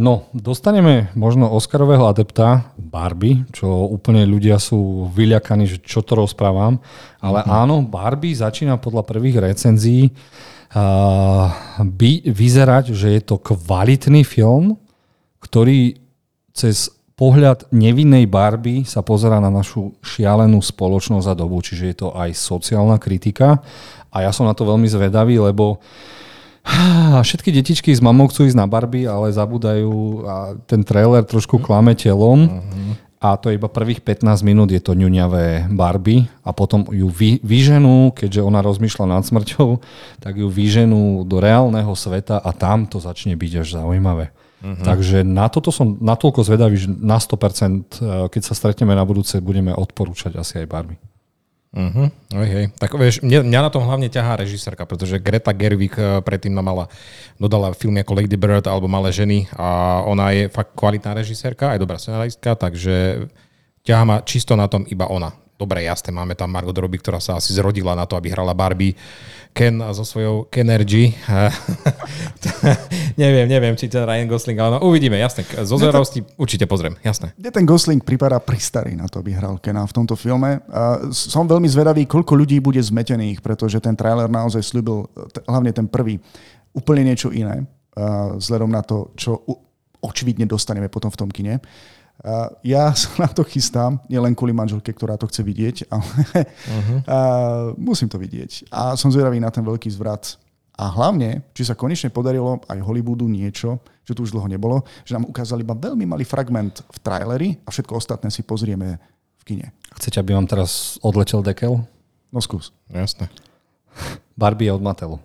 No, 0.00 0.32
dostaneme 0.32 1.12
možno 1.12 1.52
Oscarového 1.52 2.08
adepta 2.08 2.72
Barbie, 2.80 3.44
čo 3.52 3.68
úplne 3.68 4.24
ľudia 4.24 4.56
sú 4.56 5.12
vyľakaní, 5.12 5.68
že 5.68 5.78
čo 5.84 6.00
to 6.00 6.16
rozprávam. 6.16 6.80
Ale 7.20 7.44
mm-hmm. 7.44 7.60
áno, 7.62 7.76
Barbie 7.84 8.32
začína 8.32 8.80
podľa 8.80 9.04
prvých 9.04 9.44
recenzií 9.44 10.08
uh, 10.08 11.52
by, 11.84 12.32
vyzerať, 12.32 12.96
že 12.96 13.08
je 13.12 13.22
to 13.22 13.36
kvalitný 13.36 14.24
film, 14.24 14.80
ktorý 15.44 16.00
cez 16.56 16.97
pohľad 17.18 17.66
nevinnej 17.74 18.30
Barbie 18.30 18.86
sa 18.86 19.02
pozera 19.02 19.42
na 19.42 19.50
našu 19.50 19.90
šialenú 20.06 20.62
spoločnosť 20.62 21.26
a 21.26 21.34
dobu, 21.34 21.58
čiže 21.58 21.84
je 21.90 21.96
to 22.06 22.08
aj 22.14 22.30
sociálna 22.30 23.02
kritika. 23.02 23.58
A 24.14 24.22
ja 24.22 24.30
som 24.30 24.46
na 24.46 24.54
to 24.54 24.62
veľmi 24.62 24.86
zvedavý, 24.86 25.42
lebo 25.42 25.82
všetky 27.26 27.50
detičky 27.50 27.90
s 27.90 27.98
mamou 27.98 28.30
chcú 28.30 28.46
ísť 28.46 28.54
na 28.54 28.70
Barbie, 28.70 29.10
ale 29.10 29.34
zabúdajú 29.34 30.22
a 30.24 30.36
ten 30.70 30.86
trailer 30.86 31.26
trošku 31.26 31.58
klame 31.58 31.98
telom. 31.98 32.46
A 33.18 33.34
to 33.34 33.50
je 33.50 33.58
iba 33.58 33.66
prvých 33.66 33.98
15 33.98 34.46
minút, 34.46 34.70
je 34.70 34.78
to 34.78 34.94
ňuňavé 34.94 35.74
Barbie 35.74 36.30
a 36.46 36.54
potom 36.54 36.86
ju 36.86 37.10
vy, 37.10 37.42
vyženú, 37.42 38.14
keďže 38.14 38.46
ona 38.46 38.62
rozmýšľa 38.62 39.10
nad 39.10 39.26
smrťou, 39.26 39.82
tak 40.22 40.38
ju 40.38 40.46
vyženú 40.46 41.26
do 41.26 41.42
reálneho 41.42 41.90
sveta 41.98 42.38
a 42.38 42.54
tam 42.54 42.86
to 42.86 43.02
začne 43.02 43.34
byť 43.34 43.66
až 43.66 43.82
zaujímavé. 43.82 44.30
Uh-huh. 44.58 44.82
Takže 44.82 45.22
na 45.22 45.46
toto 45.46 45.70
som 45.70 45.94
natoľko 46.02 46.42
zvedavý, 46.42 46.74
že 46.82 46.90
na 46.90 47.22
100%, 47.22 48.02
eh, 48.02 48.26
keď 48.26 48.42
sa 48.42 48.54
stretneme 48.58 48.94
na 48.94 49.06
budúce, 49.06 49.38
budeme 49.38 49.70
odporúčať 49.70 50.34
asi 50.34 50.64
aj 50.64 50.66
Barbie. 50.66 50.98
Uh-huh. 51.68 52.08
Oj, 52.32 52.48
hej. 52.48 52.64
Tak 52.80 52.96
vieš, 52.96 53.20
mňa, 53.20 53.44
mňa 53.44 53.60
na 53.60 53.70
tom 53.70 53.84
hlavne 53.84 54.08
ťahá 54.08 54.40
režisérka, 54.40 54.88
pretože 54.88 55.20
Greta 55.20 55.54
Gerwig 55.54 55.94
eh, 55.94 56.18
predtým 56.24 56.56
nám 56.56 56.66
mala, 56.66 56.84
dodala 57.38 57.70
filmy 57.76 58.02
ako 58.02 58.18
Lady 58.18 58.40
Bird 58.40 58.66
alebo 58.66 58.90
Malé 58.90 59.14
ženy 59.14 59.46
a 59.54 60.00
ona 60.02 60.34
je 60.34 60.50
fakt 60.50 60.74
kvalitná 60.74 61.14
režisérka, 61.14 61.76
aj 61.76 61.78
dobrá 61.78 62.00
scenaristka, 62.00 62.58
takže 62.58 63.28
ťahá 63.86 64.02
ma 64.02 64.16
čisto 64.26 64.58
na 64.58 64.66
tom 64.66 64.82
iba 64.90 65.06
ona. 65.06 65.30
Dobre, 65.58 65.82
jasné, 65.82 66.14
máme 66.14 66.38
tam 66.38 66.54
Margot 66.54 66.78
Robbie, 66.78 67.02
ktorá 67.02 67.18
sa 67.18 67.34
asi 67.34 67.50
zrodila 67.50 67.98
na 67.98 68.06
to, 68.06 68.14
aby 68.14 68.30
hrala 68.30 68.54
Barbie. 68.54 68.94
Ken 69.50 69.82
so 69.90 70.06
svojou 70.06 70.46
Kenergy. 70.46 71.18
neviem, 73.18 73.50
neviem, 73.50 73.74
či 73.74 73.90
ten 73.90 74.06
Ryan 74.06 74.30
Gosling, 74.30 74.54
ale 74.54 74.78
no, 74.78 74.86
uvidíme, 74.86 75.18
jasné. 75.18 75.42
Zo 75.66 75.74
zverosti 75.74 76.22
určite 76.38 76.70
pozriem, 76.70 76.94
jasné. 77.02 77.34
Mne 77.34 77.50
ten 77.50 77.66
Gosling 77.66 77.98
pripadá 78.06 78.38
pristarý 78.38 78.94
na 78.94 79.10
to, 79.10 79.18
aby 79.18 79.34
hral 79.34 79.58
Kena 79.58 79.82
v 79.82 79.96
tomto 79.98 80.14
filme. 80.14 80.62
Som 81.10 81.50
veľmi 81.50 81.66
zvedavý, 81.66 82.06
koľko 82.06 82.38
ľudí 82.38 82.62
bude 82.62 82.78
zmetených, 82.78 83.42
pretože 83.42 83.82
ten 83.82 83.98
trailer 83.98 84.30
naozaj 84.30 84.62
slúbil, 84.62 85.10
hlavne 85.50 85.74
ten 85.74 85.90
prvý, 85.90 86.22
úplne 86.70 87.02
niečo 87.02 87.34
iné, 87.34 87.66
a 87.98 88.38
vzhľadom 88.38 88.70
na 88.70 88.86
to, 88.86 89.10
čo 89.18 89.42
očividne 89.98 90.46
dostaneme 90.46 90.86
potom 90.86 91.10
v 91.10 91.18
tom 91.18 91.26
kine. 91.34 91.58
A 91.58 91.97
ja 92.66 92.90
sa 92.98 93.08
na 93.18 93.30
to 93.30 93.46
chystám, 93.46 94.02
nielen 94.10 94.34
kvôli 94.34 94.50
manželke, 94.50 94.90
ktorá 94.90 95.14
to 95.14 95.30
chce 95.30 95.42
vidieť, 95.46 95.76
ale 95.90 96.04
uh-huh. 96.04 96.98
a 97.14 97.18
musím 97.78 98.10
to 98.10 98.18
vidieť. 98.18 98.70
A 98.74 98.98
som 98.98 99.12
zvedavý 99.12 99.38
na 99.38 99.50
ten 99.52 99.62
veľký 99.62 99.90
zvrat. 99.94 100.38
A 100.78 100.94
hlavne, 100.94 101.42
či 101.58 101.66
sa 101.66 101.74
konečne 101.74 102.06
podarilo 102.06 102.62
aj 102.70 102.78
Hollywoodu 102.78 103.26
niečo, 103.26 103.82
čo 104.06 104.14
tu 104.14 104.22
už 104.22 104.30
dlho 104.30 104.46
nebolo, 104.46 104.86
že 105.02 105.18
nám 105.18 105.26
ukázali 105.26 105.66
iba 105.66 105.74
veľmi 105.74 106.06
malý 106.06 106.22
fragment 106.22 106.86
v 106.86 106.98
traileri 107.02 107.48
a 107.66 107.74
všetko 107.74 107.98
ostatné 107.98 108.30
si 108.30 108.46
pozrieme 108.46 108.94
v 109.36 109.42
kine. 109.42 109.66
Chcete, 109.98 110.22
aby 110.22 110.38
vám 110.38 110.46
teraz 110.46 110.94
odletel 111.02 111.42
dekel? 111.42 111.82
No 112.30 112.38
skús. 112.38 112.70
Jasné. 112.94 113.26
Barbie 114.38 114.70
je 114.70 114.78
od 114.78 114.82
Mattelu. 114.86 115.18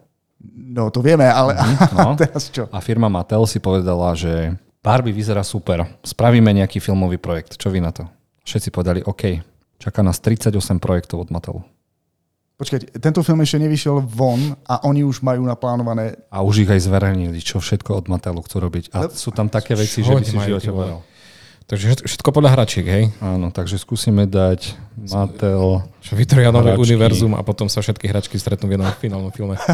No 0.43 0.89
to 0.89 1.05
vieme, 1.05 1.29
ale 1.29 1.53
no. 1.93 2.17
teraz 2.21 2.49
čo? 2.49 2.65
A 2.73 2.81
firma 2.81 3.07
Mattel 3.07 3.45
si 3.45 3.61
povedala, 3.61 4.17
že 4.17 4.57
Barbie 4.83 5.15
vyzerá 5.15 5.47
super, 5.47 5.87
spravíme 6.03 6.51
nejaký 6.51 6.83
filmový 6.83 7.15
projekt. 7.15 7.55
Čo 7.55 7.71
vy 7.71 7.79
na 7.79 7.95
to? 7.95 8.03
Všetci 8.43 8.67
povedali, 8.67 8.99
OK, 8.99 9.39
čaká 9.79 10.03
nás 10.03 10.19
38 10.19 10.51
projektov 10.83 11.23
od 11.23 11.31
Mattelu. 11.31 11.63
Počkajte, 12.59 12.99
tento 12.99 13.23
film 13.23 13.39
ešte 13.39 13.63
nevyšiel 13.63 14.03
von 14.03 14.59
a 14.67 14.83
oni 14.83 15.07
už 15.07 15.23
majú 15.23 15.47
naplánované... 15.47 16.19
A 16.27 16.43
už 16.43 16.67
ich 16.67 16.69
aj 16.69 16.83
zverejnili, 16.83 17.39
čo 17.39 17.63
všetko 17.63 18.03
od 18.03 18.05
Mattelu 18.11 18.43
chcú 18.43 18.59
robiť. 18.59 18.91
A 18.91 19.07
sú 19.07 19.31
tam 19.31 19.47
také 19.47 19.79
veci, 19.79 20.03
že 20.03 20.11
by 20.11 20.23
si 20.27 20.35
v 20.35 20.51
živote 20.51 20.69
povedal. 20.69 20.99
Takže 21.63 22.03
všetko- 22.03 22.35
podľa 22.35 22.51
hračiek, 22.59 22.83
hej? 22.83 23.03
Áno, 23.23 23.55
takže 23.55 23.79
skúsime 23.79 24.27
dať 24.27 24.75
Mattel. 24.99 25.87
Vytvoria 26.11 26.51
nové 26.51 26.75
univerzum 26.75 27.39
a 27.39 27.41
potom 27.41 27.71
sa 27.71 27.79
všetky 27.79 28.03
hračky 28.11 28.35
stretnú 28.35 28.67
v 28.67 28.75
jednom 28.75 28.91
finálnom 28.99 29.31
filme. 29.31 29.55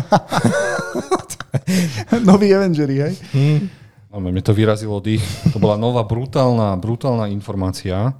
Noví 2.30 2.54
Avengeri, 2.54 2.96
hej? 3.10 3.14
Máme, 3.34 3.79
mne 4.18 4.42
to 4.42 4.58
vyrazilo 4.58 4.98
dých. 4.98 5.22
To 5.54 5.62
bola 5.62 5.78
nová 5.78 6.02
brutálna, 6.02 6.74
brutálna 6.76 7.30
informácia. 7.30 8.18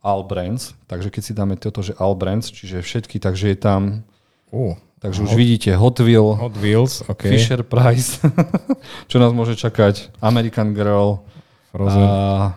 All 0.00 0.24
Brands. 0.24 0.76
Takže 0.84 1.08
keď 1.08 1.22
si 1.24 1.32
dáme 1.32 1.56
toto, 1.56 1.80
že 1.80 1.96
All 1.96 2.12
Brands, 2.12 2.52
čiže 2.52 2.80
všetky, 2.80 3.16
takže 3.16 3.52
je 3.52 3.58
tam 3.58 3.82
Uh, 4.50 4.74
Takže 4.98 5.22
už 5.22 5.32
vidíte 5.32 5.70
Hot 5.78 6.02
Wheel, 6.02 6.34
Hot 6.36 6.58
Wheels, 6.58 7.06
OK. 7.06 7.30
Fisher 7.30 7.62
Price, 7.62 8.18
čo 9.10 9.16
nás 9.16 9.30
môže 9.30 9.54
čakať, 9.54 10.10
American 10.20 10.74
Girl, 10.74 11.22
Frozen. 11.70 12.02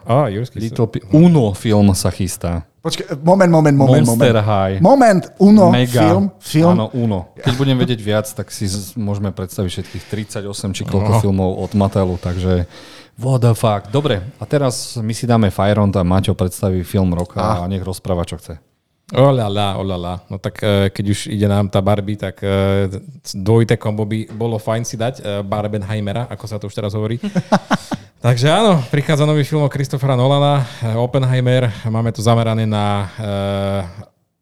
a 0.04 0.28
Jurský 0.28 0.58
Little 0.60 0.90
P- 0.90 1.06
Uno 1.14 1.54
film 1.54 1.94
sa 1.94 2.10
chystá. 2.10 2.66
Počkaj, 2.84 3.16
moment, 3.18 3.48
moment, 3.48 3.72
moment, 3.74 4.04
Monster 4.04 4.36
moment. 4.36 4.44
High. 4.46 4.76
Moment, 4.78 5.24
Uno, 5.40 5.72
Mega. 5.72 6.04
film, 6.04 6.24
film. 6.38 6.70
Áno, 6.70 6.92
Uno. 6.92 7.32
Keď 7.34 7.54
budem 7.56 7.78
vedieť 7.78 7.96
viac, 7.98 8.28
tak 8.28 8.48
si 8.50 8.68
z- 8.68 8.92
môžeme 8.94 9.32
predstaviť 9.32 9.70
všetkých 9.72 10.04
38 10.06 10.44
či 10.70 10.84
koľko 10.84 11.12
No. 11.14 11.20
filmov 11.20 11.52
od 11.58 11.72
Matelu, 11.74 12.16
takže 12.18 12.68
what 13.16 13.40
the 13.40 13.54
fuck. 13.54 13.88
Dobre, 13.88 14.20
a 14.36 14.44
teraz 14.44 15.00
my 15.00 15.10
si 15.10 15.24
dáme 15.24 15.48
Firehunt 15.48 15.96
a 15.96 16.04
Maťo 16.04 16.36
predstaví 16.36 16.84
film 16.84 17.16
roka 17.16 17.40
a 17.40 17.64
nech 17.66 17.80
rozpráva, 17.80 18.22
čo 18.22 18.36
chce. 18.36 18.60
Olala, 19.14 19.78
olala. 19.78 20.20
No 20.28 20.36
tak 20.36 20.60
eh, 20.60 20.90
keď 20.90 21.06
už 21.08 21.20
ide 21.30 21.46
nám 21.46 21.68
tá 21.68 21.80
Barbie, 21.80 22.16
tak 22.16 22.40
eh, 22.40 22.92
dvojité 23.32 23.76
kombo 23.76 24.04
by 24.04 24.28
bolo 24.30 24.58
fajn 24.58 24.84
si 24.84 24.96
dať. 24.98 25.14
eh, 25.16 25.40
Barbenheimera, 25.40 26.28
ako 26.28 26.46
sa 26.46 26.58
to 26.58 26.68
už 26.68 26.74
teraz 26.74 26.92
hovorí. 26.92 27.16
Takže 28.24 28.48
áno, 28.48 28.80
prichádza 28.88 29.28
nový 29.28 29.44
film 29.44 29.68
od 29.68 29.74
Christophera 29.76 30.16
Nolana, 30.16 30.64
eh, 30.64 30.96
Oppenheimer. 30.96 31.68
Máme 31.92 32.08
to 32.16 32.24
zamerané 32.24 32.64
na 32.64 33.12
eh, 33.20 33.84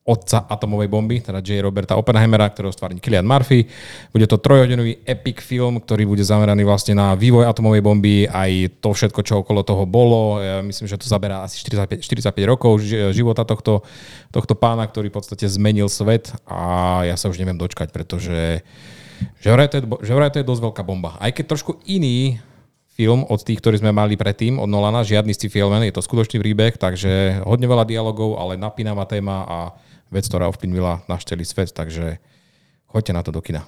otca 0.06 0.46
atomovej 0.46 0.86
bomby, 0.86 1.18
teda 1.18 1.42
J. 1.42 1.66
Roberta 1.66 1.98
Oppenheimera, 1.98 2.46
ktorého 2.54 2.70
stvárni 2.70 3.02
Killian 3.02 3.26
Murphy. 3.26 3.66
Bude 4.14 4.30
to 4.30 4.38
trojhodinový 4.38 5.02
epic 5.02 5.42
film, 5.42 5.82
ktorý 5.82 6.06
bude 6.06 6.22
zameraný 6.22 6.62
vlastne 6.62 6.94
na 6.94 7.18
vývoj 7.18 7.50
atomovej 7.50 7.82
bomby, 7.82 8.30
aj 8.30 8.86
to 8.86 8.94
všetko, 8.94 9.26
čo 9.26 9.42
okolo 9.42 9.66
toho 9.66 9.90
bolo. 9.90 10.38
Ja 10.38 10.62
myslím, 10.62 10.86
že 10.86 11.02
to 11.02 11.10
zaberá 11.10 11.42
asi 11.42 11.58
45, 11.66 12.06
45 12.06 12.38
rokov 12.46 12.86
ži- 12.86 13.10
života 13.18 13.50
tohto, 13.50 13.82
tohto 14.30 14.54
pána, 14.54 14.86
ktorý 14.86 15.10
v 15.10 15.18
podstate 15.18 15.50
zmenil 15.50 15.90
svet 15.90 16.30
a 16.46 17.02
ja 17.02 17.18
sa 17.18 17.34
už 17.34 17.42
neviem 17.42 17.58
dočkať, 17.58 17.90
pretože 17.90 18.62
že 19.42 19.50
vraj 19.50 19.74
to 19.74 19.82
je, 19.82 19.84
že 20.06 20.14
vraj 20.14 20.30
to 20.30 20.38
je 20.38 20.46
dosť 20.46 20.62
veľká 20.70 20.84
bomba. 20.86 21.18
Aj 21.18 21.34
keď 21.34 21.58
trošku 21.58 21.82
iný 21.90 22.38
film 23.02 23.26
od 23.26 23.42
tých, 23.42 23.58
ktorí 23.58 23.82
sme 23.82 23.90
mali 23.90 24.14
predtým, 24.14 24.62
od 24.62 24.70
Nolana, 24.70 25.02
žiadny 25.02 25.34
sci-fi 25.34 25.66
element, 25.66 25.82
je 25.90 25.98
to 25.98 26.06
skutočný 26.06 26.38
príbeh, 26.38 26.78
takže 26.78 27.42
hodne 27.42 27.66
veľa 27.66 27.90
dialogov, 27.90 28.38
ale 28.38 28.62
napínavá 28.62 29.10
téma 29.10 29.42
a 29.50 29.58
vec, 30.14 30.30
ktorá 30.30 30.46
ovplyvnila 30.54 31.02
náš 31.10 31.26
celý 31.26 31.42
svet, 31.42 31.74
takže 31.74 32.22
choďte 32.86 33.12
na 33.18 33.26
to 33.26 33.34
do 33.34 33.42
kina. 33.42 33.66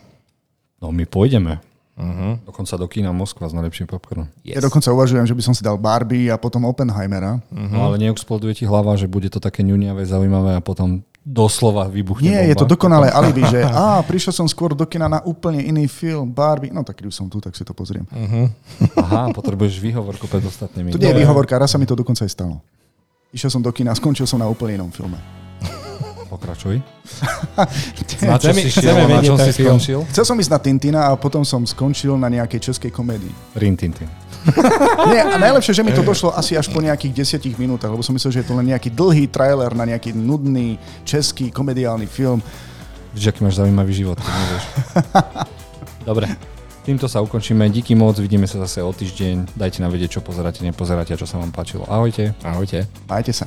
No 0.77 0.93
my 0.93 1.09
pôjdeme. 1.09 1.57
Uh-huh. 1.93 2.41
Dokonca 2.45 2.73
do 2.77 2.89
kína 2.89 3.13
Moskva 3.13 3.49
s 3.49 3.53
najlepším 3.53 3.85
popcornom. 3.85 4.25
Ja 4.41 4.61
dokonca 4.61 4.89
uvažujem, 4.89 5.29
že 5.29 5.37
by 5.37 5.43
som 5.45 5.53
si 5.53 5.61
dal 5.61 5.77
Barbie 5.77 6.29
a 6.29 6.41
potom 6.41 6.65
Oppenheimera. 6.65 7.41
Uh-huh. 7.49 7.69
No 7.69 7.89
ale 7.89 8.01
neexploduje 8.01 8.61
ti 8.61 8.65
hlava, 8.65 8.97
že 8.97 9.09
bude 9.09 9.29
to 9.29 9.37
také 9.37 9.61
ňuniavé, 9.61 10.05
zaujímavé 10.05 10.57
a 10.57 10.61
potom 10.61 11.05
doslova 11.23 11.87
vybuchne 11.87 12.27
Nie, 12.27 12.39
bomba. 12.43 12.51
je 12.51 12.55
to 12.59 12.65
dokonalé 12.67 13.07
alibi, 13.07 13.43
že 13.47 13.63
á, 13.63 13.99
prišiel 14.09 14.35
som 14.35 14.47
skôr 14.47 14.75
do 14.75 14.83
kina 14.83 15.07
na 15.07 15.23
úplne 15.23 15.63
iný 15.63 15.87
film, 15.87 16.27
Barbie. 16.27 16.69
No 16.69 16.83
tak 16.83 16.99
keď 16.99 17.07
už 17.09 17.15
som 17.15 17.27
tu, 17.31 17.39
tak 17.39 17.55
si 17.55 17.63
to 17.63 17.71
pozriem. 17.71 18.03
Aha, 18.99 19.31
potrebuješ 19.31 19.79
výhovorku 19.79 20.27
pred 20.27 20.43
ostatnými. 20.43 20.91
To 20.91 20.99
nie 20.99 21.11
je 21.11 21.19
výhovorka, 21.23 21.55
raz 21.55 21.71
sa 21.71 21.79
mi 21.79 21.87
to 21.87 21.95
dokonca 21.95 22.27
aj 22.27 22.31
stalo. 22.31 22.59
Išiel 23.33 23.49
som 23.49 23.61
do 23.63 23.71
kina 23.73 23.91
a 23.91 23.97
skončil 23.97 24.27
som 24.29 24.37
na 24.37 24.45
úplne 24.45 24.77
inom 24.77 24.91
filme. 24.93 25.42
Pokračuj. 26.33 26.81
Na 28.25 28.41
čo 28.41 28.49
si 28.57 28.73
šiel, 28.73 29.05
na 29.05 29.21
čo 29.21 29.37
skončil? 29.37 29.99
Chcel 30.09 30.25
som 30.25 30.33
ísť 30.39 30.49
na 30.49 30.59
Tintina 30.59 31.01
a 31.05 31.13
potom 31.13 31.45
som 31.45 31.61
skončil 31.61 32.17
na 32.17 32.25
nejakej 32.25 32.73
českej 32.73 32.89
komédii. 32.89 33.29
Rin 33.53 33.77
Tin 33.77 33.93
Tin. 33.93 34.09
Nie, 35.13 35.21
a 35.23 35.37
najlepšie, 35.37 35.77
že 35.77 35.83
mi 35.85 35.93
to 35.93 36.01
došlo 36.01 36.33
asi 36.33 36.57
až 36.57 36.73
po 36.73 36.81
nejakých 36.81 37.21
desiatich 37.21 37.53
minútach, 37.55 37.93
lebo 37.93 38.01
som 38.01 38.17
myslel, 38.17 38.33
že 38.33 38.39
je 38.41 38.47
to 38.49 38.57
len 38.57 38.73
nejaký 38.73 38.89
dlhý 38.89 39.29
trailer 39.29 39.71
na 39.77 39.85
nejaký 39.85 40.11
nudný 40.15 40.81
český 41.05 41.53
komediálny 41.53 42.09
film. 42.09 42.41
Vidíš, 43.13 43.29
aký 43.29 43.39
máš 43.45 43.61
zaujímavý 43.61 43.93
život. 43.93 44.17
Dobre, 46.09 46.27
týmto 46.81 47.05
sa 47.05 47.21
ukončíme. 47.21 47.69
Díky 47.69 47.93
moc, 47.93 48.17
vidíme 48.17 48.49
sa 48.49 48.57
zase 48.65 48.81
o 48.81 48.89
týždeň. 48.89 49.53
Dajte 49.53 49.85
nám 49.85 49.93
vedieť, 49.93 50.17
čo 50.17 50.25
pozeráte, 50.25 50.65
nepozeráte 50.65 51.13
a 51.13 51.19
čo 51.19 51.29
sa 51.29 51.37
vám 51.37 51.53
páčilo. 51.53 51.85
Ahojte. 51.85 52.33
Ahojte. 52.41 52.89
Majte 53.05 53.31
sa. 53.31 53.45